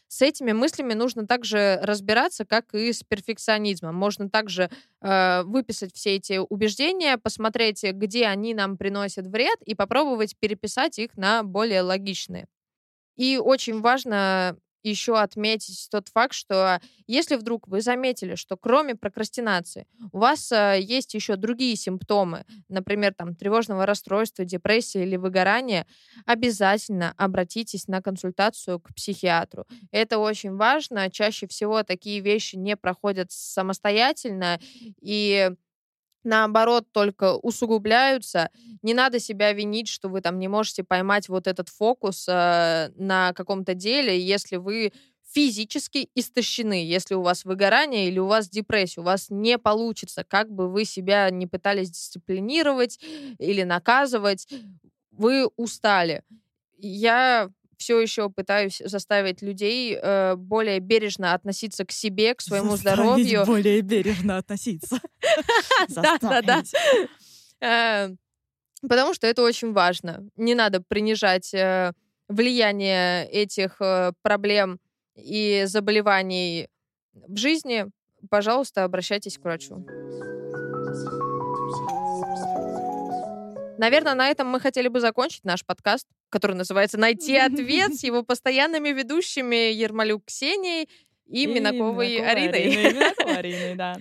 С 0.08 0.22
этими 0.22 0.52
мыслями 0.52 0.94
нужно 0.94 1.26
также 1.26 1.78
разбираться, 1.82 2.44
как 2.44 2.74
и 2.74 2.92
с 2.92 3.02
перфекционизмом. 3.02 3.94
Можно 3.94 4.30
также 4.30 4.70
э, 5.00 5.42
выписать 5.44 5.94
все 5.94 6.16
эти 6.16 6.38
убеждения, 6.38 7.18
посмотреть, 7.18 7.84
где 7.84 8.26
они 8.26 8.54
нам 8.54 8.76
приносят 8.76 9.26
вред, 9.26 9.58
и 9.64 9.74
попробовать 9.74 10.36
переписать 10.38 10.98
их 10.98 11.16
на 11.16 11.42
более 11.42 11.82
логичные. 11.82 12.46
И 13.16 13.38
очень 13.38 13.80
важно 13.80 14.56
еще 14.84 15.18
отметить 15.18 15.88
тот 15.90 16.08
факт, 16.08 16.34
что 16.34 16.80
если 17.06 17.36
вдруг 17.36 17.68
вы 17.68 17.80
заметили, 17.80 18.34
что 18.34 18.56
кроме 18.56 18.94
прокрастинации 18.94 19.86
у 20.12 20.18
вас 20.18 20.50
э, 20.52 20.78
есть 20.80 21.14
еще 21.14 21.36
другие 21.36 21.76
симптомы, 21.76 22.44
например, 22.68 23.14
там 23.14 23.34
тревожного 23.34 23.86
расстройства, 23.86 24.44
депрессии 24.44 25.02
или 25.02 25.16
выгорания, 25.16 25.86
обязательно 26.26 27.12
обратитесь 27.16 27.88
на 27.88 28.02
консультацию 28.02 28.80
к 28.80 28.94
психиатру. 28.94 29.66
Это 29.90 30.18
очень 30.18 30.54
важно. 30.56 31.10
Чаще 31.10 31.46
всего 31.46 31.82
такие 31.82 32.20
вещи 32.20 32.56
не 32.56 32.76
проходят 32.76 33.30
самостоятельно, 33.32 34.58
и 35.00 35.50
наоборот, 36.24 36.86
только 36.92 37.36
усугубляются. 37.36 38.50
Не 38.82 38.94
надо 38.94 39.18
себя 39.18 39.52
винить, 39.52 39.88
что 39.88 40.08
вы 40.08 40.20
там 40.20 40.38
не 40.38 40.48
можете 40.48 40.84
поймать 40.84 41.28
вот 41.28 41.46
этот 41.46 41.68
фокус 41.68 42.26
э, 42.28 42.90
на 42.96 43.32
каком-то 43.34 43.74
деле, 43.74 44.18
если 44.20 44.56
вы 44.56 44.92
физически 45.34 46.08
истощены, 46.14 46.84
если 46.84 47.14
у 47.14 47.22
вас 47.22 47.44
выгорание 47.44 48.08
или 48.08 48.18
у 48.18 48.26
вас 48.26 48.48
депрессия, 48.48 49.00
у 49.00 49.04
вас 49.04 49.26
не 49.30 49.58
получится, 49.58 50.24
как 50.24 50.50
бы 50.50 50.68
вы 50.68 50.84
себя 50.84 51.28
не 51.30 51.46
пытались 51.46 51.90
дисциплинировать 51.90 53.00
или 53.38 53.62
наказывать, 53.64 54.46
вы 55.10 55.46
устали. 55.56 56.22
Я 56.78 57.50
все 57.78 58.00
еще 58.00 58.30
пытаюсь 58.30 58.82
заставить 58.84 59.42
людей 59.42 59.98
э, 60.00 60.34
более 60.36 60.78
бережно 60.80 61.34
относиться 61.34 61.84
к 61.84 61.92
себе, 61.92 62.34
к 62.34 62.40
своему 62.40 62.72
Заставить 62.72 62.98
здоровью. 62.98 63.44
более 63.46 63.80
бережно 63.80 64.38
относиться. 64.38 65.00
Да, 65.88 66.18
да, 66.20 66.42
да. 66.42 66.62
Э, 67.60 68.14
Потому 68.88 69.14
что 69.14 69.26
это 69.26 69.42
очень 69.42 69.72
важно. 69.72 70.28
Не 70.36 70.54
надо 70.54 70.82
принижать 70.82 71.54
э, 71.54 71.92
влияние 72.28 73.26
этих 73.28 73.76
э, 73.80 74.12
проблем 74.22 74.78
и 75.16 75.64
заболеваний 75.66 76.68
в 77.14 77.36
жизни. 77.36 77.86
Пожалуйста, 78.28 78.84
обращайтесь 78.84 79.38
к 79.38 79.44
врачу. 79.44 79.86
Наверное, 83.78 84.14
на 84.14 84.28
этом 84.28 84.48
мы 84.48 84.60
хотели 84.60 84.88
бы 84.88 85.00
закончить 85.00 85.44
наш 85.44 85.64
подкаст, 85.64 86.06
который 86.28 86.56
называется 86.56 86.98
«Найти 86.98 87.36
ответ» 87.36 87.94
с 87.94 88.04
его 88.04 88.22
постоянными 88.22 88.90
ведущими 88.90 89.72
Ермолюк 89.72 90.24
Ксенией 90.26 90.88
и 91.26 91.46
Минаковой 91.46 92.18
Ариной. 92.18 92.64
и 92.64 92.76
Минаковой 92.76 93.36
Ариной, 93.38 93.74
да. 93.76 93.96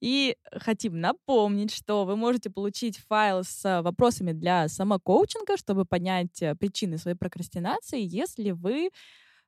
И 0.00 0.36
хотим 0.52 1.00
напомнить, 1.00 1.74
что 1.74 2.04
вы 2.04 2.16
можете 2.16 2.50
получить 2.50 2.98
файл 3.08 3.42
с 3.44 3.82
вопросами 3.82 4.32
для 4.32 4.68
самокоучинга, 4.68 5.56
чтобы 5.56 5.84
понять 5.84 6.40
э, 6.40 6.54
причины 6.54 6.98
своей 6.98 7.16
прокрастинации, 7.16 8.00
если 8.00 8.52
вы 8.52 8.90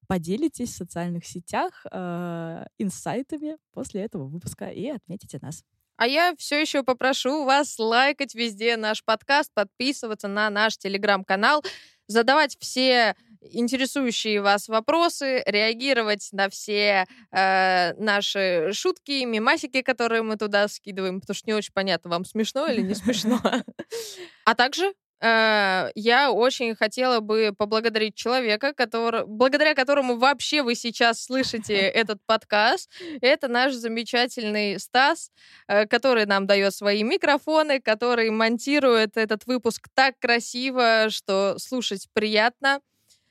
поделитесь 0.09 0.71
в 0.71 0.77
социальных 0.77 1.25
сетях 1.25 1.87
э, 1.90 2.64
инсайтами 2.79 3.57
после 3.73 4.03
этого 4.03 4.25
выпуска 4.25 4.66
и 4.66 4.88
отметите 4.88 5.38
нас. 5.40 5.62
А 6.00 6.06
я 6.06 6.34
все 6.38 6.58
еще 6.58 6.82
попрошу 6.82 7.44
вас 7.44 7.78
лайкать 7.78 8.34
везде 8.34 8.78
наш 8.78 9.04
подкаст, 9.04 9.52
подписываться 9.52 10.28
на 10.28 10.48
наш 10.48 10.78
телеграм-канал, 10.78 11.62
задавать 12.06 12.56
все 12.58 13.14
интересующие 13.42 14.40
вас 14.40 14.68
вопросы, 14.68 15.42
реагировать 15.44 16.30
на 16.32 16.48
все 16.48 17.06
э, 17.32 17.92
наши 17.98 18.70
шутки, 18.72 19.26
мемасики, 19.26 19.82
которые 19.82 20.22
мы 20.22 20.38
туда 20.38 20.68
скидываем, 20.68 21.20
потому 21.20 21.34
что 21.34 21.50
не 21.50 21.52
очень 21.52 21.74
понятно, 21.74 22.08
вам 22.08 22.24
смешно 22.24 22.66
или 22.66 22.80
не 22.80 22.94
смешно. 22.94 23.38
А 24.46 24.54
также 24.54 24.94
я 25.22 26.30
очень 26.33 26.74
хотела 26.74 27.20
бы 27.20 27.52
поблагодарить 27.56 28.14
человека, 28.14 28.72
который, 28.72 29.26
благодаря 29.26 29.74
которому 29.74 30.16
вообще 30.16 30.62
вы 30.62 30.74
сейчас 30.74 31.22
слышите 31.22 31.74
этот 31.76 32.20
подкаст. 32.24 32.90
Это 33.20 33.48
наш 33.48 33.74
замечательный 33.74 34.78
Стас, 34.78 35.30
э, 35.68 35.87
который 35.87 36.26
нам 36.26 36.46
дает 36.46 36.74
свои 36.74 37.02
микрофоны, 37.02 37.80
который 37.80 38.30
монтирует 38.30 39.16
этот 39.16 39.46
выпуск 39.46 39.88
так 39.94 40.18
красиво, 40.18 41.09
что 41.11 41.56
слушать 41.59 42.09
приятно. 42.12 42.80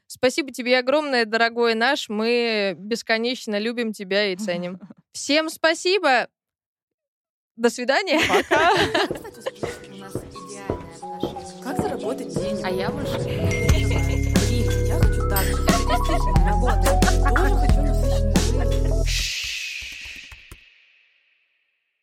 Спасибо 0.08 0.52
тебе 0.52 0.80
огромное, 0.80 1.26
дорогой 1.26 1.76
наш. 1.76 2.10
Мы 2.10 2.76
бесконечно 2.78 3.60
любим 3.60 3.94
тебя 3.94 4.32
и 4.32 4.36
ценим. 4.36 4.80
Всем 5.12 5.50
спасибо. 5.50 6.28
До 7.56 7.70
свидания. 7.70 8.20
Пока. 8.28 8.74
работать 12.00 12.34
день. 12.34 12.60
А 12.64 12.70
я 12.70 12.90
больше. 12.90 13.18
Я 14.88 15.00
хочу 15.00 15.30
так 15.30 15.44
же. 15.44 15.58
Я 17.26 17.34
тоже 17.34 17.56
хочу 17.56 17.69